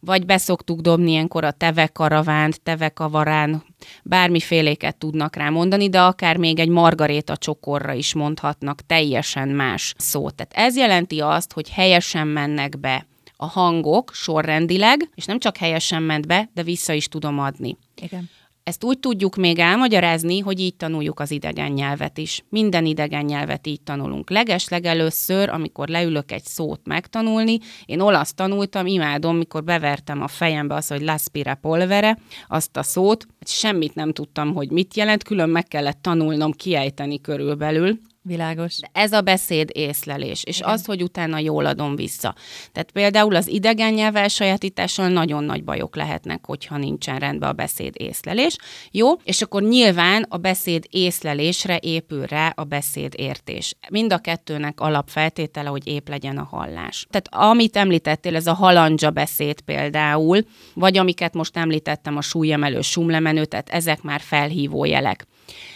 vagy 0.00 0.26
beszoktuk 0.26 0.80
dobni 0.80 1.10
ilyenkor 1.10 1.44
a 1.44 1.50
tevekaravánt, 1.50 2.60
tevekavarán, 2.62 3.62
bármiféléket 4.02 4.96
tudnak 4.96 5.36
rá 5.36 5.48
mondani, 5.48 5.88
de 5.88 6.00
akár 6.00 6.36
még 6.36 6.58
egy 6.58 6.68
margaréta 6.68 7.36
csokorra 7.36 7.92
is 7.92 8.14
mondhatnak 8.14 8.80
teljesen 8.86 9.48
más 9.48 9.94
szót. 9.96 10.34
Tehát 10.34 10.68
ez 10.68 10.76
jelenti 10.76 11.20
azt, 11.20 11.52
hogy 11.52 11.70
helyesen 11.70 12.26
mennek 12.26 12.80
be 12.80 13.06
a 13.40 13.46
hangok 13.46 14.10
sorrendileg, 14.14 15.10
és 15.14 15.24
nem 15.24 15.38
csak 15.38 15.56
helyesen 15.56 16.02
ment 16.02 16.26
be, 16.26 16.50
de 16.54 16.62
vissza 16.62 16.92
is 16.92 17.08
tudom 17.08 17.38
adni. 17.38 17.76
Igen. 18.02 18.30
Ezt 18.62 18.84
úgy 18.84 18.98
tudjuk 18.98 19.36
még 19.36 19.58
elmagyarázni, 19.58 20.38
hogy 20.38 20.60
így 20.60 20.74
tanuljuk 20.74 21.20
az 21.20 21.30
idegen 21.30 21.72
nyelvet 21.72 22.18
is. 22.18 22.44
Minden 22.48 22.86
idegen 22.86 23.24
nyelvet 23.24 23.66
így 23.66 23.80
tanulunk. 23.80 24.30
Leges-legelőször, 24.30 25.48
amikor 25.48 25.88
leülök 25.88 26.32
egy 26.32 26.44
szót 26.44 26.80
megtanulni, 26.84 27.58
én 27.84 28.00
olasz 28.00 28.34
tanultam, 28.34 28.86
imádom, 28.86 29.36
mikor 29.36 29.64
bevertem 29.64 30.22
a 30.22 30.28
fejembe 30.28 30.74
azt, 30.74 30.88
hogy 30.88 31.02
laspire 31.02 31.54
polvere, 31.54 32.18
azt 32.48 32.76
a 32.76 32.82
szót, 32.82 33.26
semmit 33.40 33.94
nem 33.94 34.12
tudtam, 34.12 34.54
hogy 34.54 34.70
mit 34.70 34.96
jelent, 34.96 35.22
külön 35.22 35.48
meg 35.48 35.64
kellett 35.64 36.02
tanulnom 36.02 36.52
kiejteni 36.52 37.20
körülbelül, 37.20 37.98
Világos. 38.28 38.78
De 38.78 38.88
ez 38.92 39.12
a 39.12 39.20
beszéd 39.20 39.70
észlelés, 39.72 40.44
és 40.44 40.58
Igen. 40.58 40.70
az, 40.70 40.84
hogy 40.84 41.02
utána 41.02 41.38
jól 41.38 41.66
adom 41.66 41.96
vissza. 41.96 42.34
Tehát 42.72 42.90
például 42.90 43.36
az 43.36 43.48
idegen 43.48 43.92
nyelv 43.92 44.16
elsajátítással 44.16 45.08
nagyon 45.08 45.44
nagy 45.44 45.64
bajok 45.64 45.96
lehetnek, 45.96 46.46
hogyha 46.46 46.76
nincsen 46.76 47.18
rendben 47.18 47.48
a 47.48 47.52
beszéd 47.52 47.94
észlelés. 47.96 48.56
Jó, 48.90 49.12
és 49.24 49.42
akkor 49.42 49.62
nyilván 49.62 50.26
a 50.28 50.36
beszéd 50.36 50.84
észlelésre 50.90 51.78
épül 51.82 52.26
rá 52.26 52.52
a 52.56 52.64
beszéd 52.64 53.12
értés. 53.16 53.74
Mind 53.90 54.12
a 54.12 54.18
kettőnek 54.18 54.80
alapfeltétele, 54.80 55.68
hogy 55.68 55.86
épp 55.86 56.08
legyen 56.08 56.38
a 56.38 56.48
hallás. 56.50 57.06
Tehát 57.10 57.52
amit 57.52 57.76
említettél, 57.76 58.36
ez 58.36 58.46
a 58.46 58.54
halandzsa 58.54 59.10
beszéd 59.10 59.60
például, 59.60 60.40
vagy 60.74 60.98
amiket 60.98 61.34
most 61.34 61.56
említettem, 61.56 62.16
a 62.16 62.22
súlyemelő, 62.22 62.80
sumlemenő, 62.80 63.44
tehát 63.44 63.68
ezek 63.68 64.02
már 64.02 64.20
felhívó 64.20 64.84
jelek. 64.84 65.26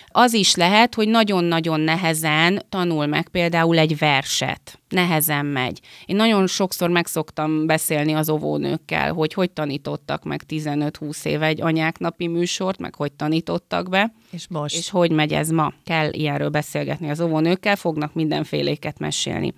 Az 0.06 0.32
is 0.32 0.54
lehet, 0.54 0.94
hogy 0.94 1.08
nagyon-nagyon 1.08 1.80
nehezen 1.80 2.62
tanul 2.68 3.06
meg 3.06 3.28
például 3.28 3.78
egy 3.78 3.98
verset 3.98 4.81
nehezen 4.92 5.46
megy. 5.46 5.80
Én 6.06 6.16
nagyon 6.16 6.46
sokszor 6.46 6.90
megszoktam 6.90 7.66
beszélni 7.66 8.12
az 8.12 8.28
óvónőkkel, 8.28 9.12
hogy 9.12 9.34
hogy 9.34 9.50
tanítottak 9.50 10.24
meg 10.24 10.42
15-20 10.48 11.24
éve 11.24 11.46
egy 11.46 11.60
anyák 11.60 11.98
napi 11.98 12.26
műsort, 12.26 12.78
meg 12.78 12.94
hogy 12.94 13.12
tanítottak 13.12 13.88
be. 13.88 14.12
És 14.30 14.46
most. 14.48 14.76
És 14.76 14.90
hogy 14.90 15.10
megy 15.10 15.32
ez 15.32 15.48
ma. 15.48 15.72
Kell 15.84 16.12
ilyenről 16.12 16.48
beszélgetni 16.48 17.10
az 17.10 17.20
óvónőkkel, 17.20 17.76
fognak 17.76 18.14
mindenféléket 18.14 18.98
mesélni. 18.98 19.52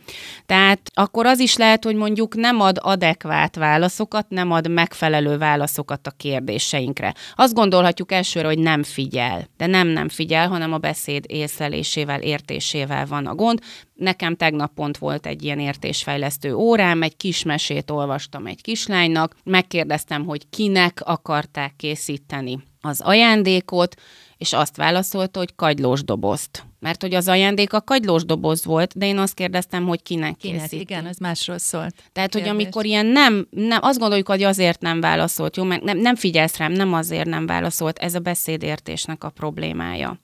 Tehát 0.47 0.81
akkor 0.95 1.27
az 1.27 1.39
is 1.39 1.57
lehet, 1.57 1.85
hogy 1.85 1.97
mondjuk 1.97 2.35
nem 2.35 2.61
ad 2.61 2.79
adekvát 2.81 3.57
válaszokat, 3.57 4.29
nem 4.29 4.51
ad 4.51 4.71
megfelelő 4.71 5.39
válaszokat 5.39 6.07
a 6.07 6.11
kérdéseinkre. 6.17 7.15
Azt 7.35 7.55
gondolhatjuk 7.55 8.13
elsőre, 8.13 8.47
hogy 8.47 8.59
nem 8.59 8.83
figyel, 8.83 9.49
de 9.57 9.67
nem 9.67 9.89
nem 9.89 10.09
figyel, 10.09 10.49
hanem 10.49 10.73
a 10.73 10.79
beszéd 10.79 11.25
észlelésével, 11.29 12.21
értésével 12.21 13.07
van 13.07 13.27
a 13.27 13.35
gond. 13.35 13.61
Nekem 13.95 14.37
tegnap 14.37 14.75
pont 14.75 14.99
volt 14.99 15.27
egy 15.27 15.43
ilyen 15.43 15.59
értésfejlesztő 15.59 16.55
órám, 16.55 17.03
egy 17.03 17.17
kis 17.17 17.43
mesét 17.43 17.91
olvastam 17.91 18.47
egy 18.47 18.63
kislánynak, 18.63 19.37
megkérdeztem, 19.45 20.25
hogy 20.25 20.49
kinek 20.51 21.01
akarták 21.05 21.77
készíteni 21.77 22.63
az 22.81 23.01
ajándékot, 23.01 23.95
és 24.37 24.53
azt 24.53 24.77
válaszolta, 24.77 25.39
hogy 25.39 25.55
kagylós 25.55 26.05
dobozt. 26.05 26.65
Mert 26.81 27.01
hogy 27.01 27.15
az 27.15 27.29
ajándék 27.29 27.73
a 27.73 27.81
kagylós 27.81 28.25
doboz 28.25 28.65
volt, 28.65 28.99
de 28.99 29.07
én 29.07 29.19
azt 29.19 29.35
kérdeztem, 29.35 29.87
hogy 29.87 30.03
kinek, 30.03 30.37
kinek. 30.37 30.73
Igen, 30.73 31.07
az 31.07 31.17
másról 31.17 31.59
szólt. 31.59 31.95
Tehát, 32.13 32.31
kérdés. 32.31 32.51
hogy 32.51 32.61
amikor 32.61 32.85
ilyen 32.85 33.07
nem, 33.07 33.47
nem, 33.51 33.79
azt 33.83 33.99
gondoljuk, 33.99 34.29
hogy 34.29 34.43
azért 34.43 34.81
nem 34.81 35.01
válaszolt, 35.01 35.57
jó, 35.57 35.65
meg 35.65 35.83
nem, 35.83 35.99
nem 35.99 36.15
figyelsz 36.15 36.57
rám, 36.57 36.73
nem 36.73 36.93
azért 36.93 37.29
nem 37.29 37.47
válaszolt, 37.47 37.99
ez 37.99 38.15
a 38.15 38.19
beszédértésnek 38.19 39.25
a 39.25 39.31
problémája. 39.31 40.21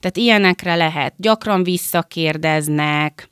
Tehát 0.00 0.16
ilyenekre 0.16 0.74
lehet. 0.74 1.14
Gyakran 1.16 1.62
visszakérdeznek, 1.62 3.28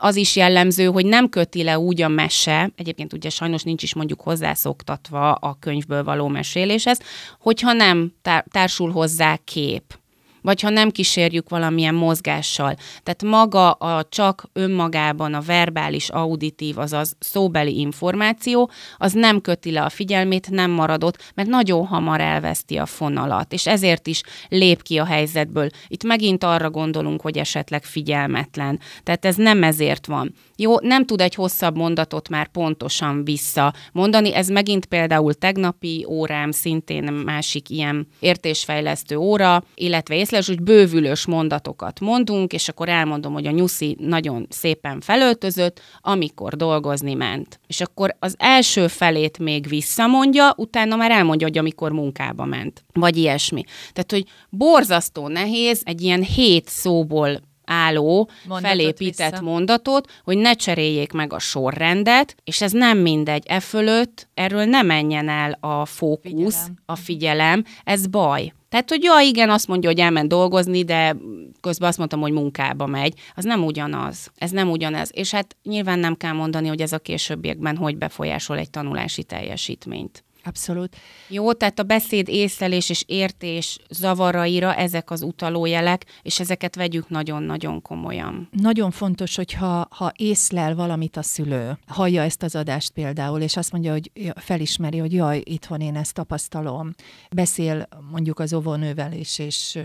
az 0.00 0.16
is 0.16 0.36
jellemző, 0.36 0.86
hogy 0.86 1.06
nem 1.06 1.28
köti 1.28 1.62
le 1.62 1.78
úgy 1.78 2.02
a 2.02 2.08
mese, 2.08 2.70
egyébként 2.76 3.12
ugye 3.12 3.30
sajnos 3.30 3.62
nincs 3.62 3.82
is 3.82 3.94
mondjuk 3.94 4.20
hozzászoktatva 4.20 5.32
a 5.32 5.56
könyvből 5.60 6.04
való 6.04 6.28
meséléshez, 6.28 7.00
hogyha 7.40 7.72
nem 7.72 8.12
társul 8.50 8.90
hozzá 8.90 9.38
kép 9.44 9.98
vagy 10.42 10.60
ha 10.60 10.68
nem 10.68 10.90
kísérjük 10.90 11.48
valamilyen 11.48 11.94
mozgással. 11.94 12.74
Tehát 13.02 13.22
maga 13.22 13.70
a 13.70 14.06
csak 14.08 14.48
önmagában 14.52 15.34
a 15.34 15.40
verbális, 15.40 16.08
auditív, 16.08 16.78
azaz 16.78 17.16
szóbeli 17.18 17.78
információ, 17.78 18.70
az 18.96 19.12
nem 19.12 19.40
köti 19.40 19.70
le 19.70 19.82
a 19.82 19.88
figyelmét, 19.88 20.50
nem 20.50 20.70
maradott, 20.70 21.32
mert 21.34 21.48
nagyon 21.48 21.86
hamar 21.86 22.20
elveszti 22.20 22.76
a 22.76 22.86
fonalat, 22.86 23.52
és 23.52 23.66
ezért 23.66 24.06
is 24.06 24.22
lép 24.48 24.82
ki 24.82 24.98
a 24.98 25.04
helyzetből. 25.04 25.68
Itt 25.88 26.04
megint 26.04 26.44
arra 26.44 26.70
gondolunk, 26.70 27.20
hogy 27.20 27.38
esetleg 27.38 27.84
figyelmetlen. 27.84 28.80
Tehát 29.02 29.24
ez 29.24 29.36
nem 29.36 29.62
ezért 29.62 30.06
van. 30.06 30.34
Jó, 30.60 30.78
nem 30.80 31.04
tud 31.04 31.20
egy 31.20 31.34
hosszabb 31.34 31.76
mondatot 31.76 32.28
már 32.28 32.48
pontosan 32.48 33.24
vissza 33.24 33.74
mondani. 33.92 34.34
Ez 34.34 34.48
megint 34.48 34.86
például 34.86 35.34
tegnapi 35.34 36.04
órám, 36.08 36.50
szintén 36.50 37.12
másik 37.12 37.70
ilyen 37.70 38.06
értésfejlesztő 38.20 39.16
óra, 39.16 39.64
illetve 39.74 40.14
észlelés, 40.16 40.46
hogy 40.46 40.62
bővülős 40.62 41.26
mondatokat 41.26 42.00
mondunk, 42.00 42.52
és 42.52 42.68
akkor 42.68 42.88
elmondom, 42.88 43.32
hogy 43.32 43.46
a 43.46 43.50
nyuszi 43.50 43.96
nagyon 44.00 44.46
szépen 44.50 45.00
felöltözött, 45.00 45.80
amikor 46.00 46.56
dolgozni 46.56 47.14
ment. 47.14 47.60
És 47.66 47.80
akkor 47.80 48.16
az 48.18 48.34
első 48.38 48.86
felét 48.86 49.38
még 49.38 49.68
visszamondja, 49.68 50.54
utána 50.56 50.96
már 50.96 51.10
elmondja, 51.10 51.46
hogy 51.46 51.58
amikor 51.58 51.92
munkába 51.92 52.44
ment. 52.44 52.84
Vagy 52.92 53.16
ilyesmi. 53.16 53.64
Tehát, 53.92 54.10
hogy 54.10 54.24
borzasztó 54.50 55.28
nehéz 55.28 55.82
egy 55.84 56.02
ilyen 56.02 56.22
hét 56.22 56.68
szóból 56.68 57.40
álló, 57.68 58.30
mondatot 58.46 58.70
felépített 58.70 59.30
vissza. 59.30 59.42
mondatot, 59.42 60.10
hogy 60.24 60.38
ne 60.38 60.54
cseréljék 60.54 61.12
meg 61.12 61.32
a 61.32 61.38
sorrendet, 61.38 62.34
és 62.44 62.60
ez 62.60 62.72
nem 62.72 62.98
mindegy. 62.98 63.42
E 63.46 63.60
fölött 63.60 64.28
erről 64.34 64.64
ne 64.64 64.82
menjen 64.82 65.28
el 65.28 65.58
a 65.60 65.84
fókusz, 65.84 66.22
figyelem. 66.22 66.76
a 66.86 66.96
figyelem, 66.96 67.64
ez 67.84 68.06
baj. 68.06 68.52
Tehát, 68.68 68.88
hogy 68.88 69.02
ja, 69.02 69.20
igen, 69.20 69.50
azt 69.50 69.68
mondja, 69.68 69.88
hogy 69.88 69.98
elment 69.98 70.28
dolgozni, 70.28 70.84
de 70.84 71.16
közben 71.60 71.88
azt 71.88 71.98
mondtam, 71.98 72.20
hogy 72.20 72.32
munkába 72.32 72.86
megy. 72.86 73.14
Az 73.34 73.44
nem 73.44 73.64
ugyanaz. 73.64 74.30
Ez 74.36 74.50
nem 74.50 74.70
ugyanez. 74.70 75.10
És 75.12 75.30
hát 75.30 75.56
nyilván 75.62 75.98
nem 75.98 76.16
kell 76.16 76.32
mondani, 76.32 76.68
hogy 76.68 76.80
ez 76.80 76.92
a 76.92 76.98
későbbiekben 76.98 77.76
hogy 77.76 77.96
befolyásol 77.96 78.58
egy 78.58 78.70
tanulási 78.70 79.22
teljesítményt. 79.24 80.24
Abszolút. 80.48 80.96
Jó, 81.28 81.52
tehát 81.52 81.78
a 81.78 81.82
beszéd 81.82 82.28
észlelés 82.28 82.90
és 82.90 83.04
értés 83.06 83.78
zavaraira 83.90 84.74
ezek 84.74 85.10
az 85.10 85.22
utalójelek, 85.22 86.04
és 86.22 86.40
ezeket 86.40 86.74
vegyük 86.74 87.08
nagyon-nagyon 87.08 87.82
komolyan. 87.82 88.48
Nagyon 88.50 88.90
fontos, 88.90 89.36
hogyha 89.36 89.86
ha 89.90 90.12
észlel 90.16 90.74
valamit 90.74 91.16
a 91.16 91.22
szülő, 91.22 91.78
hallja 91.86 92.22
ezt 92.22 92.42
az 92.42 92.54
adást 92.54 92.90
például, 92.90 93.40
és 93.40 93.56
azt 93.56 93.72
mondja, 93.72 93.92
hogy 93.92 94.10
felismeri, 94.36 94.98
hogy 94.98 95.12
jaj, 95.12 95.40
itthon 95.44 95.80
én 95.80 95.96
ezt 95.96 96.14
tapasztalom, 96.14 96.94
beszél 97.30 97.88
mondjuk 98.10 98.38
az 98.38 98.52
óvónővel 98.52 99.12
is, 99.12 99.38
és 99.38 99.78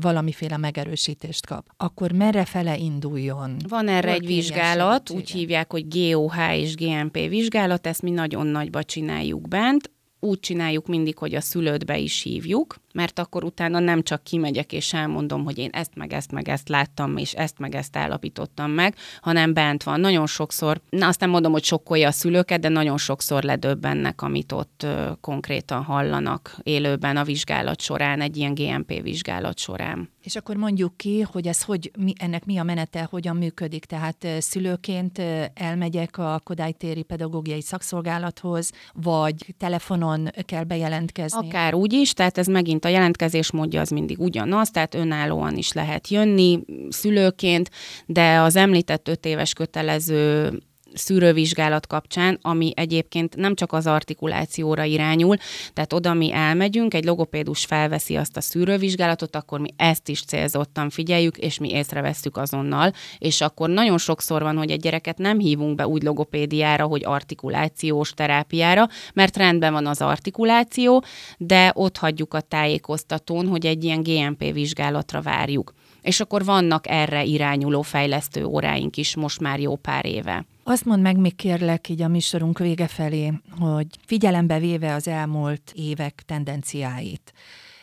valamiféle 0.00 0.56
megerősítést 0.56 1.46
kap, 1.46 1.66
akkor 1.76 2.12
merre 2.12 2.44
fele 2.44 2.76
induljon? 2.76 3.56
Van 3.68 3.88
erre 3.88 4.12
egy 4.12 4.26
vizsgálat, 4.26 5.10
úgy 5.10 5.30
hívják, 5.30 5.70
hogy 5.70 5.88
GOH 5.88 6.36
és 6.56 6.74
GMP 6.74 7.28
vizsgálat, 7.28 7.86
ezt 7.86 8.02
mi 8.02 8.10
nagyon 8.10 8.46
nagyba 8.46 8.82
csináljuk 8.82 9.48
bent, 9.48 9.90
úgy 10.20 10.40
csináljuk 10.40 10.86
mindig, 10.86 11.18
hogy 11.18 11.34
a 11.34 11.40
szülőt 11.40 11.86
be 11.86 11.98
is 11.98 12.22
hívjuk, 12.22 12.76
mert 12.92 13.18
akkor 13.18 13.44
utána 13.44 13.78
nem 13.78 14.02
csak 14.02 14.22
kimegyek 14.22 14.72
és 14.72 14.92
elmondom, 14.92 15.44
hogy 15.44 15.58
én 15.58 15.70
ezt 15.72 15.94
meg 15.94 16.12
ezt 16.12 16.32
meg 16.32 16.48
ezt 16.48 16.68
láttam, 16.68 17.16
és 17.16 17.32
ezt 17.32 17.58
meg 17.58 17.74
ezt 17.74 17.96
állapítottam 17.96 18.70
meg, 18.70 18.94
hanem 19.20 19.52
bent 19.52 19.82
van. 19.82 20.00
Nagyon 20.00 20.26
sokszor, 20.26 20.80
na 20.88 21.06
azt 21.06 21.20
nem 21.20 21.30
mondom, 21.30 21.52
hogy 21.52 21.64
sokkolja 21.64 22.08
a 22.08 22.12
szülőket, 22.12 22.60
de 22.60 22.68
nagyon 22.68 22.98
sokszor 22.98 23.42
ledöbbennek, 23.42 24.22
amit 24.22 24.52
ott 24.52 24.82
ö, 24.82 25.10
konkrétan 25.20 25.82
hallanak 25.82 26.56
élőben 26.62 27.16
a 27.16 27.24
vizsgálat 27.24 27.80
során, 27.80 28.20
egy 28.20 28.36
ilyen 28.36 28.54
GMP 28.54 29.02
vizsgálat 29.02 29.58
során. 29.58 30.10
És 30.22 30.36
akkor 30.36 30.56
mondjuk 30.56 30.96
ki, 30.96 31.20
hogy 31.20 31.46
ez 31.46 31.62
hogy, 31.62 31.90
mi, 31.98 32.12
ennek 32.18 32.44
mi 32.44 32.58
a 32.58 32.62
menete, 32.62 33.06
hogyan 33.10 33.36
működik. 33.36 33.84
Tehát 33.84 34.26
szülőként 34.38 35.22
elmegyek 35.54 36.18
a 36.18 36.40
Kodálytéri 36.44 37.02
Pedagógiai 37.02 37.62
Szakszolgálathoz, 37.62 38.70
vagy 38.92 39.54
telefonon 39.58 40.09
kell 40.46 40.64
bejelentkezni. 40.64 41.46
Akár 41.46 41.74
úgy 41.74 41.92
is, 41.92 42.12
tehát 42.12 42.38
ez 42.38 42.46
megint 42.46 42.84
a 42.84 42.88
jelentkezés 42.88 43.52
módja 43.52 43.80
az 43.80 43.88
mindig 43.88 44.18
ugyanaz, 44.18 44.70
tehát 44.70 44.94
önállóan 44.94 45.56
is 45.56 45.72
lehet 45.72 46.08
jönni 46.08 46.60
szülőként, 46.88 47.70
de 48.06 48.38
az 48.38 48.56
említett 48.56 49.08
öt 49.08 49.26
éves 49.26 49.52
kötelező 49.52 50.52
szűrővizsgálat 50.94 51.86
kapcsán, 51.86 52.38
ami 52.42 52.72
egyébként 52.76 53.36
nem 53.36 53.54
csak 53.54 53.72
az 53.72 53.86
artikulációra 53.86 54.84
irányul, 54.84 55.36
tehát 55.72 55.92
oda 55.92 56.14
mi 56.14 56.32
elmegyünk, 56.32 56.94
egy 56.94 57.04
logopédus 57.04 57.64
felveszi 57.64 58.16
azt 58.16 58.36
a 58.36 58.40
szűrővizsgálatot, 58.40 59.36
akkor 59.36 59.60
mi 59.60 59.68
ezt 59.76 60.08
is 60.08 60.22
célzottan 60.22 60.90
figyeljük, 60.90 61.36
és 61.36 61.58
mi 61.58 61.70
észrevesztük 61.70 62.36
azonnal, 62.36 62.92
és 63.18 63.40
akkor 63.40 63.68
nagyon 63.68 63.98
sokszor 63.98 64.42
van, 64.42 64.56
hogy 64.56 64.70
egy 64.70 64.80
gyereket 64.80 65.18
nem 65.18 65.38
hívunk 65.38 65.74
be 65.74 65.86
úgy 65.86 66.02
logopédiára, 66.02 66.84
hogy 66.84 67.04
artikulációs 67.04 68.10
terápiára, 68.14 68.88
mert 69.14 69.36
rendben 69.36 69.72
van 69.72 69.86
az 69.86 70.00
artikuláció, 70.00 71.04
de 71.38 71.72
ott 71.74 71.96
hagyjuk 71.96 72.34
a 72.34 72.40
tájékoztatón, 72.40 73.46
hogy 73.46 73.66
egy 73.66 73.84
ilyen 73.84 74.02
GMP 74.02 74.52
vizsgálatra 74.52 75.20
várjuk. 75.20 75.74
És 76.02 76.20
akkor 76.20 76.44
vannak 76.44 76.88
erre 76.88 77.24
irányuló 77.24 77.82
fejlesztő 77.82 78.44
óráink 78.44 78.96
is 78.96 79.16
most 79.16 79.40
már 79.40 79.60
jó 79.60 79.76
pár 79.76 80.06
éve. 80.06 80.44
Azt 80.70 80.84
mondd 80.84 81.00
meg 81.00 81.16
még 81.16 81.36
kérlek 81.36 81.88
így 81.88 82.02
a 82.02 82.08
műsorunk 82.08 82.58
vége 82.58 82.86
felé, 82.86 83.32
hogy 83.58 83.86
figyelembe 84.06 84.58
véve 84.58 84.94
az 84.94 85.08
elmúlt 85.08 85.72
évek 85.74 86.22
tendenciáit, 86.26 87.32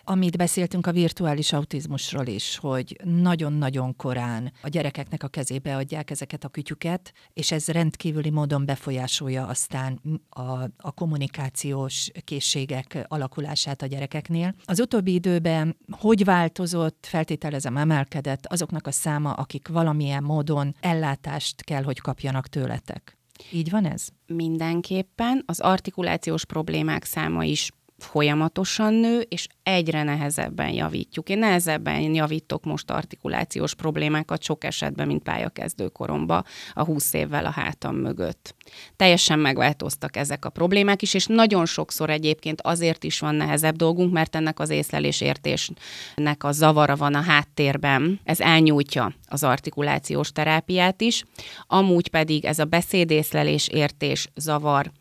amit 0.10 0.38
beszéltünk 0.38 0.88
a 0.88 0.91
virtuális 0.91 1.54
autizmusról 1.54 2.28
is, 2.28 2.58
hogy 2.58 2.98
nagyon-nagyon 3.04 3.96
korán 3.96 4.52
a 4.62 4.67
gyerekeknek 4.67 5.24
a 5.24 5.28
kezébe 5.28 5.76
adják 5.76 6.12
ezeket 6.12 6.43
a 6.43 6.48
kütyüket, 6.48 7.13
és 7.34 7.52
ez 7.52 7.67
rendkívüli 7.67 8.30
módon 8.30 8.65
befolyásolja 8.65 9.46
aztán 9.46 10.02
a, 10.30 10.41
a 10.78 10.91
kommunikációs 10.96 12.12
készségek 12.24 13.06
alakulását 13.08 13.82
a 13.82 13.86
gyerekeknél. 13.86 14.56
Az 14.65 14.80
utóbbi 14.80 15.13
időben 15.13 15.78
hogy 15.91 16.24
változott, 16.24 17.06
feltételezem 17.10 17.78
emelkedett 17.78 18.46
azoknak 18.46 18.88
a 18.88 18.91
száma, 18.91 19.34
akik 19.34 19.67
valamilyen 19.67 20.24
módon 20.24 20.76
ellátást 20.80 21.63
kell, 21.63 21.84
hogy 21.84 22.00
kapjanak 22.00 22.48
tőletek? 22.48 23.17
Így 23.52 23.70
van 23.70 23.86
ez? 23.86 24.08
Mindenképpen. 24.28 25.43
Az 25.46 25.60
artikulációs 25.60 26.46
problémák 26.46 27.04
száma 27.04 27.43
is 27.43 27.72
folyamatosan 27.97 28.93
nő, 28.93 29.19
és 29.19 29.47
egyre 29.63 30.03
nehezebben 30.03 30.69
javítjuk. 30.69 31.29
Én 31.29 31.38
nehezebben 31.38 32.13
javítok 32.13 32.63
most 32.63 32.91
artikulációs 32.91 33.75
problémákat 33.75 34.43
sok 34.43 34.63
esetben, 34.63 35.07
mint 35.07 35.23
pályakezdő 35.23 35.88
koromba, 35.88 36.43
a 36.73 36.83
20 36.83 37.13
évvel 37.13 37.45
a 37.45 37.49
hátam 37.49 37.95
mögött. 37.95 38.55
Teljesen 38.95 39.39
megváltoztak 39.39 40.15
ezek 40.15 40.45
a 40.45 40.49
problémák 40.49 41.01
is, 41.01 41.13
és 41.13 41.25
nagyon 41.25 41.65
sokszor 41.65 42.10
egyébként 42.10 42.62
azért 42.62 43.03
is 43.03 43.19
van 43.19 43.36
nehezebb 43.36 43.75
dolgunk, 43.75 44.13
mert 44.13 44.36
ennek 44.36 44.60
az 44.60 44.69
észlelés 44.69 45.21
értésnek 45.21 46.43
a 46.43 46.51
zavara 46.51 46.95
van 46.95 47.13
a 47.13 47.21
háttérben. 47.21 48.19
Ez 48.23 48.39
elnyújtja 48.39 49.13
az 49.27 49.43
artikulációs 49.43 50.31
terápiát 50.31 51.01
is. 51.01 51.23
Amúgy 51.67 52.10
pedig 52.10 52.45
ez 52.45 52.60
a 52.60 52.65
beszédészlelés 52.65 53.67
értés 53.67 54.27
zavar, 54.36 54.91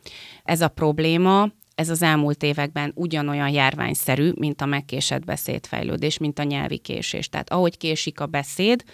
ez 0.45 0.61
a 0.61 0.69
probléma, 0.69 1.49
ez 1.77 1.89
az 1.89 2.03
elmúlt 2.03 2.43
években 2.43 2.93
ugyanolyan 2.95 3.49
járványszerű, 3.49 4.33
mint 4.35 4.61
a 4.61 4.67
megkésett 4.67 5.25
beszédfejlődés, 5.25 6.19
mint 6.19 6.39
a 6.39 6.43
nyelvi 6.43 6.79
késés. 6.79 7.29
Tehát 7.29 7.51
ahogy 7.51 7.77
késik 7.77 8.21
a 8.21 8.27
beszéd, 8.27 8.85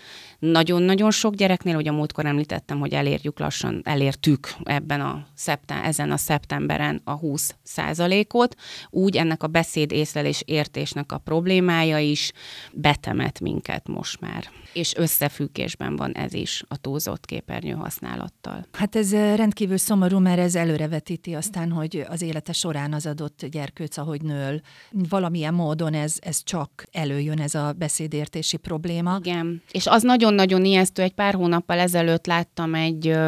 nagyon-nagyon 0.50 1.10
sok 1.10 1.34
gyereknél, 1.34 1.74
hogy 1.74 1.88
a 1.88 1.92
múltkor 1.92 2.26
említettem, 2.26 2.78
hogy 2.78 2.92
elérjük 2.92 3.38
lassan, 3.38 3.80
elértük 3.84 4.54
ebben 4.62 5.00
a 5.00 5.26
szeptem, 5.34 5.84
ezen 5.84 6.10
a 6.10 6.16
szeptemberen 6.16 7.00
a 7.04 7.12
20 7.12 7.54
százalékot, 7.62 8.54
úgy 8.90 9.16
ennek 9.16 9.42
a 9.42 9.46
beszéd 9.46 9.92
észlelés 9.92 10.42
értésnek 10.46 11.12
a 11.12 11.18
problémája 11.18 11.98
is 11.98 12.32
betemet 12.72 13.40
minket 13.40 13.88
most 13.88 14.20
már. 14.20 14.44
És 14.72 14.94
összefüggésben 14.96 15.96
van 15.96 16.12
ez 16.12 16.34
is 16.34 16.64
a 16.68 16.76
túlzott 16.76 17.24
képernyő 17.24 17.72
használattal. 17.72 18.66
Hát 18.72 18.96
ez 18.96 19.12
rendkívül 19.12 19.76
szomorú, 19.76 20.18
mert 20.18 20.38
ez 20.38 20.54
előrevetíti 20.54 21.34
aztán, 21.34 21.70
hogy 21.70 22.04
az 22.08 22.22
élete 22.22 22.52
során 22.52 22.92
az 22.92 23.06
adott 23.06 23.46
gyerkőc, 23.46 23.96
ahogy 23.96 24.22
nől, 24.22 24.60
valamilyen 24.90 25.54
módon 25.54 25.94
ez, 25.94 26.16
ez 26.20 26.42
csak 26.44 26.84
előjön, 26.92 27.40
ez 27.40 27.54
a 27.54 27.72
beszédértési 27.72 28.56
probléma. 28.56 29.16
Igen, 29.20 29.62
és 29.70 29.86
az 29.86 30.02
nagyon-nagyon 30.34 30.64
ijesztő, 30.70 31.02
egy 31.02 31.12
pár 31.12 31.34
hónappal 31.34 31.78
ezelőtt 31.78 32.26
láttam 32.26 32.74
egy 32.74 33.18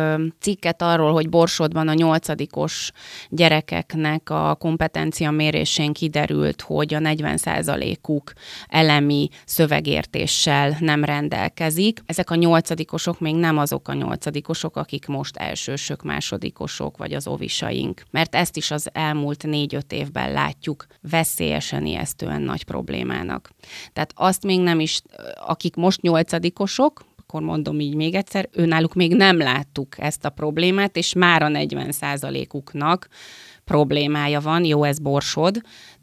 cikket 0.40 0.82
arról, 0.82 1.12
hogy 1.12 1.28
Borsodban 1.28 1.88
a 1.88 1.94
nyolcadikos 1.94 2.90
gyerekeknek 3.28 4.30
a 4.30 4.54
kompetencia 4.54 5.30
mérésén 5.30 5.92
kiderült, 5.92 6.60
hogy 6.60 6.94
a 6.94 6.98
40%-uk 6.98 8.32
elemi 8.68 9.28
szövegértéssel 9.44 10.76
nem 10.80 11.04
rendelkezik. 11.04 12.02
Ezek 12.06 12.30
a 12.30 12.34
nyolcadikosok 12.34 13.20
még 13.20 13.34
nem 13.34 13.58
azok 13.58 13.88
a 13.88 13.94
nyolcadikosok, 13.94 14.76
akik 14.76 15.06
most 15.06 15.36
elsősök, 15.36 16.02
másodikosok, 16.02 16.96
vagy 16.96 17.12
az 17.12 17.26
ovisaink. 17.26 18.02
Mert 18.10 18.34
ezt 18.34 18.56
is 18.56 18.70
az 18.70 18.88
elmúlt 18.92 19.46
négy-öt 19.46 19.92
évben 19.92 20.32
látjuk 20.32 20.86
veszélyesen 21.10 21.86
ijesztően 21.86 22.42
nagy 22.42 22.64
problémának. 22.64 23.50
Tehát 23.92 24.12
azt 24.14 24.44
még 24.44 24.60
nem 24.60 24.80
is, 24.80 25.00
akik 25.46 25.74
most 25.74 26.00
nyolcadikosok, 26.00 26.93
akkor 27.34 27.46
mondom 27.46 27.80
így 27.80 27.94
még 27.94 28.14
egyszer, 28.14 28.48
önálluk 28.52 28.94
még 28.94 29.14
nem 29.14 29.38
láttuk 29.38 29.98
ezt 29.98 30.24
a 30.24 30.30
problémát, 30.30 30.96
és 30.96 31.12
már 31.12 31.42
a 31.42 31.48
40% 31.48 32.54
uknak 32.54 33.08
problémája 33.64 34.40
van, 34.40 34.64
jó, 34.64 34.84
ez 34.84 34.98
borsod, 34.98 35.60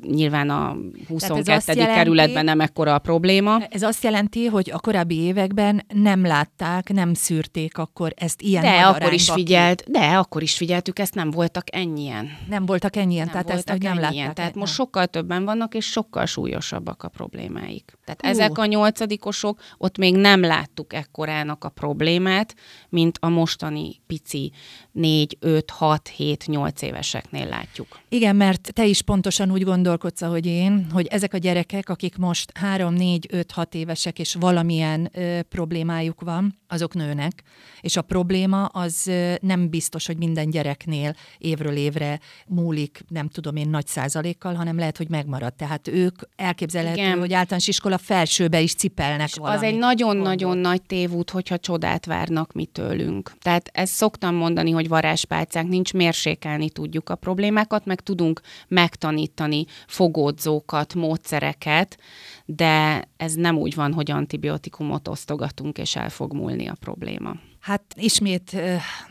nyilván 0.07 0.49
a 0.49 0.77
22. 1.07 1.61
Jelenti, 1.79 1.95
kerületben 1.95 2.45
nem 2.45 2.59
ekkora 2.59 2.93
a 2.93 2.99
probléma. 2.99 3.59
Ez 3.69 3.81
azt 3.81 4.03
jelenti, 4.03 4.45
hogy 4.45 4.71
a 4.73 4.79
korábbi 4.79 5.15
években 5.15 5.85
nem 5.93 6.25
látták, 6.25 6.93
nem 6.93 7.13
szűrték 7.13 7.77
akkor 7.77 8.13
ezt 8.15 8.41
ilyen 8.41 8.61
De 8.61 8.81
akkor 8.81 9.13
is 9.13 9.31
figyelt, 9.31 9.81
ki. 9.81 9.91
de 9.91 9.99
akkor 9.99 10.41
is 10.41 10.57
figyeltük, 10.57 10.99
ezt 10.99 11.15
nem 11.15 11.31
voltak 11.31 11.75
ennyien. 11.75 12.29
Nem 12.49 12.65
voltak 12.65 12.95
ennyien, 12.95 13.25
nem 13.25 13.33
tehát 13.33 13.49
ezt 13.49 13.69
hogy 13.69 13.81
nem 13.81 13.91
ennyien, 13.91 14.11
látták. 14.11 14.33
Tehát 14.33 14.55
most 14.55 14.73
sokkal 14.73 15.07
többen 15.07 15.45
vannak, 15.45 15.73
és 15.73 15.85
sokkal 15.85 16.25
súlyosabbak 16.25 17.03
a 17.03 17.07
problémáik. 17.07 17.97
Tehát 18.05 18.21
Hú. 18.21 18.27
ezek 18.27 18.57
a 18.57 18.65
nyolcadikosok, 18.65 19.59
ott 19.77 19.97
még 19.97 20.15
nem 20.15 20.41
láttuk 20.41 20.93
ekkorának 20.93 21.63
a 21.63 21.69
problémát, 21.69 22.55
mint 22.89 23.17
a 23.21 23.29
mostani 23.29 24.01
pici 24.07 24.51
4, 24.91 25.37
5, 25.39 25.69
6, 25.69 26.07
7, 26.07 26.45
8 26.47 26.81
éveseknél 26.81 27.47
látjuk. 27.47 27.99
Igen, 28.09 28.35
mert 28.35 28.73
te 28.73 28.85
is 28.85 29.01
pontosan 29.01 29.51
úgy 29.51 29.63
gondolkodsz, 29.63 30.21
ahogy 30.21 30.45
én, 30.45 30.87
hogy 30.91 31.07
ezek 31.07 31.33
a 31.33 31.37
gyerekek, 31.37 31.89
akik 31.89 32.17
most 32.17 32.51
3, 32.57 32.93
4, 32.93 33.27
5, 33.29 33.51
6 33.51 33.75
évesek, 33.75 34.19
és 34.19 34.35
valamilyen 34.39 35.09
ö, 35.13 35.39
problémájuk 35.49 36.21
van, 36.21 36.59
azok 36.67 36.93
nőnek, 36.93 37.43
és 37.81 37.97
a 37.97 38.01
probléma 38.01 38.65
az 38.65 39.07
ö, 39.07 39.33
nem 39.41 39.69
biztos, 39.69 40.05
hogy 40.05 40.17
minden 40.17 40.49
gyereknél 40.49 41.15
évről 41.37 41.75
évre 41.75 42.19
múlik, 42.47 43.03
nem 43.07 43.27
tudom 43.27 43.55
én, 43.55 43.69
nagy 43.69 43.87
százalékkal, 43.87 44.53
hanem 44.53 44.77
lehet, 44.77 44.97
hogy 44.97 45.09
megmarad. 45.09 45.53
Tehát 45.53 45.87
ők 45.87 46.19
elképzelhető, 46.35 47.01
Igen. 47.01 47.19
hogy 47.19 47.33
általános 47.33 47.67
iskola 47.67 47.97
felsőbe 47.97 48.61
is 48.61 48.73
cipelnek 48.73 49.27
és 49.27 49.35
valamit. 49.35 49.61
Az 49.61 49.67
egy 49.67 49.77
nagyon-nagyon 49.77 50.57
nagy 50.57 50.81
tévút, 50.81 51.29
hogyha 51.29 51.57
csodát 51.57 52.05
várnak 52.05 52.53
mi 52.53 52.65
tőlünk. 52.65 53.31
Tehát 53.39 53.69
ezt 53.73 53.93
szoktam 53.93 54.35
mondani, 54.35 54.71
hogy 54.71 54.80
varázspálcánk 54.87 55.69
nincs, 55.69 55.93
mérsékelni 55.93 56.69
tudjuk 56.69 57.09
a 57.09 57.15
problémákat, 57.15 57.85
meg 57.85 58.01
tudunk 58.01 58.41
megtanítani 58.67 59.65
fogódzókat, 59.87 60.93
módszereket, 60.93 61.97
de 62.45 63.03
ez 63.17 63.33
nem 63.33 63.57
úgy 63.57 63.75
van, 63.75 63.93
hogy 63.93 64.11
antibiotikumot 64.11 65.07
osztogatunk, 65.07 65.77
és 65.77 65.95
el 65.95 66.09
fog 66.09 66.33
múlni 66.33 66.67
a 66.67 66.75
probléma. 66.79 67.35
Hát 67.59 67.83
ismét 67.95 68.61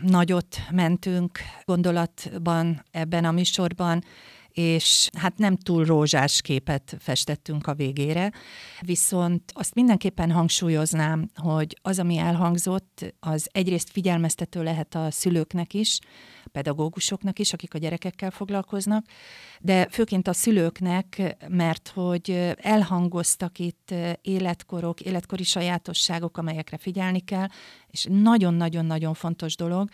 nagyot 0.01 0.57
mentünk 0.71 1.39
gondolatban 1.65 2.85
ebben 2.91 3.25
a 3.25 3.31
műsorban, 3.31 4.05
és 4.53 5.11
hát 5.19 5.39
nem 5.39 5.57
túl 5.57 5.85
rózsás 5.85 6.43
képet 6.43 6.97
festettünk 6.99 7.67
a 7.67 7.75
végére, 7.75 8.33
viszont 8.81 9.53
azt 9.55 9.75
mindenképpen 9.75 10.31
hangsúlyoznám, 10.31 11.31
hogy 11.35 11.79
az, 11.83 11.99
ami 11.99 12.17
elhangzott, 12.17 13.15
az 13.21 13.49
egyrészt 13.53 13.91
figyelmeztető 13.91 14.63
lehet 14.63 14.95
a 14.95 15.11
szülőknek 15.11 15.75
is, 15.75 15.99
pedagógusoknak 16.53 17.39
is, 17.39 17.53
akik 17.53 17.75
a 17.75 17.79
gyerekekkel 17.79 18.31
foglalkoznak, 18.31 19.05
de 19.61 19.89
főként 19.91 20.29
a 20.29 20.33
szülőknek, 20.33 21.37
mert 21.49 21.93
hogy 21.95 22.55
elhangoztak 22.57 23.59
itt 23.59 23.95
életkorok, 24.23 25.01
életkori 25.01 25.43
sajátosságok, 25.43 26.39
amelyekre 26.39 26.77
figyelni 26.77 27.21
kell, 27.21 27.47
és 27.87 28.07
nagyon-nagyon-nagyon 28.09 29.15
fontos 29.15 29.57
dolog, 29.57 29.89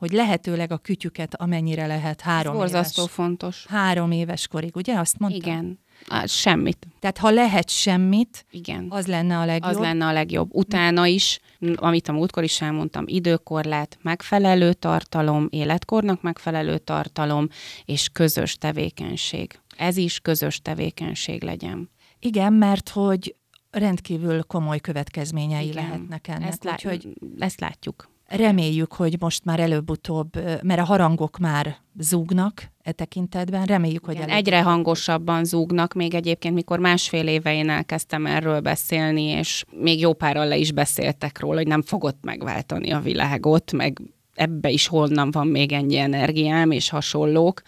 hogy 0.00 0.10
lehetőleg 0.12 0.72
a 0.72 0.78
kütyüket 0.78 1.34
amennyire 1.34 1.86
lehet 1.86 2.20
három 2.20 2.52
Ez 2.52 2.58
borzasztó 2.58 3.00
éves. 3.02 3.14
fontos. 3.14 3.64
Három 3.68 4.10
éves 4.10 4.46
korig, 4.48 4.76
ugye? 4.76 4.98
Azt 4.98 5.18
mondtam? 5.18 5.52
Igen. 5.52 5.78
Á, 6.08 6.26
semmit. 6.26 6.86
Tehát 6.98 7.18
ha 7.18 7.30
lehet 7.30 7.68
semmit, 7.70 8.46
Igen. 8.50 8.86
az 8.88 9.06
lenne 9.06 9.38
a 9.38 9.44
legjobb. 9.44 9.70
Az 9.70 9.78
lenne 9.78 10.06
a 10.06 10.12
legjobb. 10.12 10.54
Utána 10.54 11.06
is, 11.06 11.40
amit 11.74 12.08
a 12.08 12.12
múltkor 12.12 12.42
is 12.42 12.60
elmondtam, 12.60 13.04
időkorlát, 13.06 13.98
megfelelő 14.02 14.72
tartalom, 14.72 15.46
életkornak 15.50 16.22
megfelelő 16.22 16.78
tartalom, 16.78 17.48
és 17.84 18.08
közös 18.08 18.54
tevékenység. 18.56 19.58
Ez 19.76 19.96
is 19.96 20.20
közös 20.20 20.60
tevékenység 20.62 21.42
legyen. 21.42 21.90
Igen, 22.18 22.52
mert 22.52 22.88
hogy 22.88 23.34
rendkívül 23.70 24.42
komoly 24.42 24.78
következményei 24.80 25.68
Igen. 25.68 25.74
lehetnek 25.84 26.28
ennek. 26.28 26.48
Ezt, 26.48 26.64
lá- 26.64 26.74
Úgyhogy 26.74 27.08
ezt 27.38 27.60
látjuk. 27.60 28.08
Reméljük, 28.30 28.92
hogy 28.92 29.16
most 29.20 29.44
már 29.44 29.60
előbb-utóbb, 29.60 30.34
mert 30.62 30.80
a 30.80 30.84
harangok 30.84 31.38
már 31.38 31.76
zúgnak 31.98 32.62
e 32.82 32.92
tekintetben, 32.92 33.64
reméljük, 33.64 34.04
hogy 34.04 34.14
Igen, 34.14 34.28
előbb- 34.28 34.46
egyre 34.46 34.62
hangosabban 34.62 35.44
zúgnak, 35.44 35.92
még 35.92 36.14
egyébként, 36.14 36.54
mikor 36.54 36.78
másfél 36.78 37.26
éve 37.26 37.54
én 37.54 37.68
elkezdtem 37.68 38.26
erről 38.26 38.60
beszélni, 38.60 39.22
és 39.22 39.64
még 39.70 40.00
jó 40.00 40.12
páran 40.12 40.48
le 40.48 40.56
is 40.56 40.72
beszéltek 40.72 41.40
róla, 41.40 41.56
hogy 41.56 41.66
nem 41.66 41.82
fogod 41.82 42.14
megváltani 42.20 42.90
a 42.90 43.00
világot, 43.00 43.72
meg 43.72 44.00
ebbe 44.34 44.70
is 44.70 44.86
honnan 44.86 45.30
van 45.30 45.46
még 45.46 45.72
ennyi 45.72 45.96
energiám, 45.96 46.70
és 46.70 46.88
hasonlók, 46.88 47.62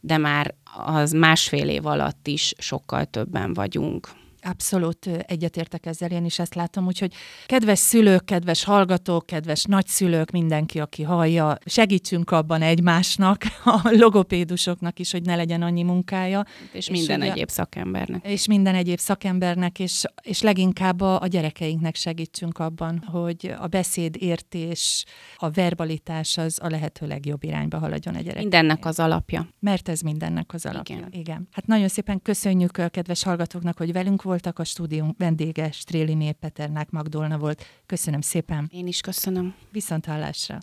de 0.00 0.16
már 0.18 0.54
az 0.86 1.12
másfél 1.12 1.68
év 1.68 1.86
alatt 1.86 2.26
is 2.26 2.54
sokkal 2.58 3.04
többen 3.04 3.54
vagyunk. 3.54 4.08
Abszolút 4.42 5.06
egyetértek 5.26 5.86
ezzel, 5.86 6.10
én 6.10 6.24
is 6.24 6.38
ezt 6.38 6.54
látom, 6.54 6.86
úgyhogy 6.86 7.12
kedves 7.46 7.78
szülők, 7.78 8.24
kedves 8.24 8.64
hallgatók, 8.64 9.26
kedves 9.26 9.64
nagyszülők, 9.64 10.30
mindenki, 10.30 10.80
aki 10.80 11.02
hallja, 11.02 11.56
segítsünk 11.64 12.30
abban 12.30 12.62
egymásnak, 12.62 13.42
a 13.64 13.80
logopédusoknak 13.92 14.98
is, 14.98 15.12
hogy 15.12 15.22
ne 15.22 15.36
legyen 15.36 15.62
annyi 15.62 15.82
munkája, 15.82 16.44
És, 16.72 16.88
És 16.88 16.90
minden 16.90 17.20
ugye- 17.20 17.30
egyéb 17.32 17.48
szakembernek. 17.50 18.26
és 18.26 18.46
minden 18.46 18.74
egyéb 18.74 18.98
szakembernek, 18.98 19.78
és, 19.78 20.04
és 20.22 20.40
leginkább 20.40 21.00
a, 21.00 21.20
a 21.20 21.26
gyerekeinknek 21.26 21.94
segítsünk 21.94 22.58
abban, 22.58 22.98
hogy 23.06 23.54
a 23.60 23.66
beszédértés, 23.66 25.04
a 25.36 25.50
verbalitás 25.50 26.36
az 26.38 26.58
a 26.62 26.68
lehető 26.68 27.06
legjobb 27.06 27.44
irányba 27.44 27.78
haladjon 27.78 28.14
a 28.14 28.20
gyerek. 28.20 28.38
Mindennek 28.40 28.84
az 28.84 28.98
alapja. 28.98 29.48
Mert 29.60 29.88
ez 29.88 30.00
mindennek 30.00 30.54
az 30.54 30.66
alapja. 30.66 30.94
Igen. 30.96 31.08
Igen. 31.08 31.20
Igen. 31.20 31.48
Hát 31.52 31.66
nagyon 31.66 31.88
szépen 31.88 32.22
köszönjük 32.22 32.76
a 32.76 32.88
kedves 32.88 33.22
hallgatóknak, 33.22 33.76
hogy 33.76 33.92
velünk 33.92 34.22
voltak. 34.30 34.58
A 34.58 34.64
stúdium 34.64 35.14
vendége 35.18 35.70
Stréliné 35.72 36.32
Peternák 36.32 36.90
Magdolna 36.90 37.38
volt. 37.38 37.64
Köszönöm 37.86 38.20
szépen. 38.20 38.68
Én 38.72 38.86
is 38.86 39.00
köszönöm. 39.00 39.54
Viszont 39.72 40.06
hallásra. 40.06 40.58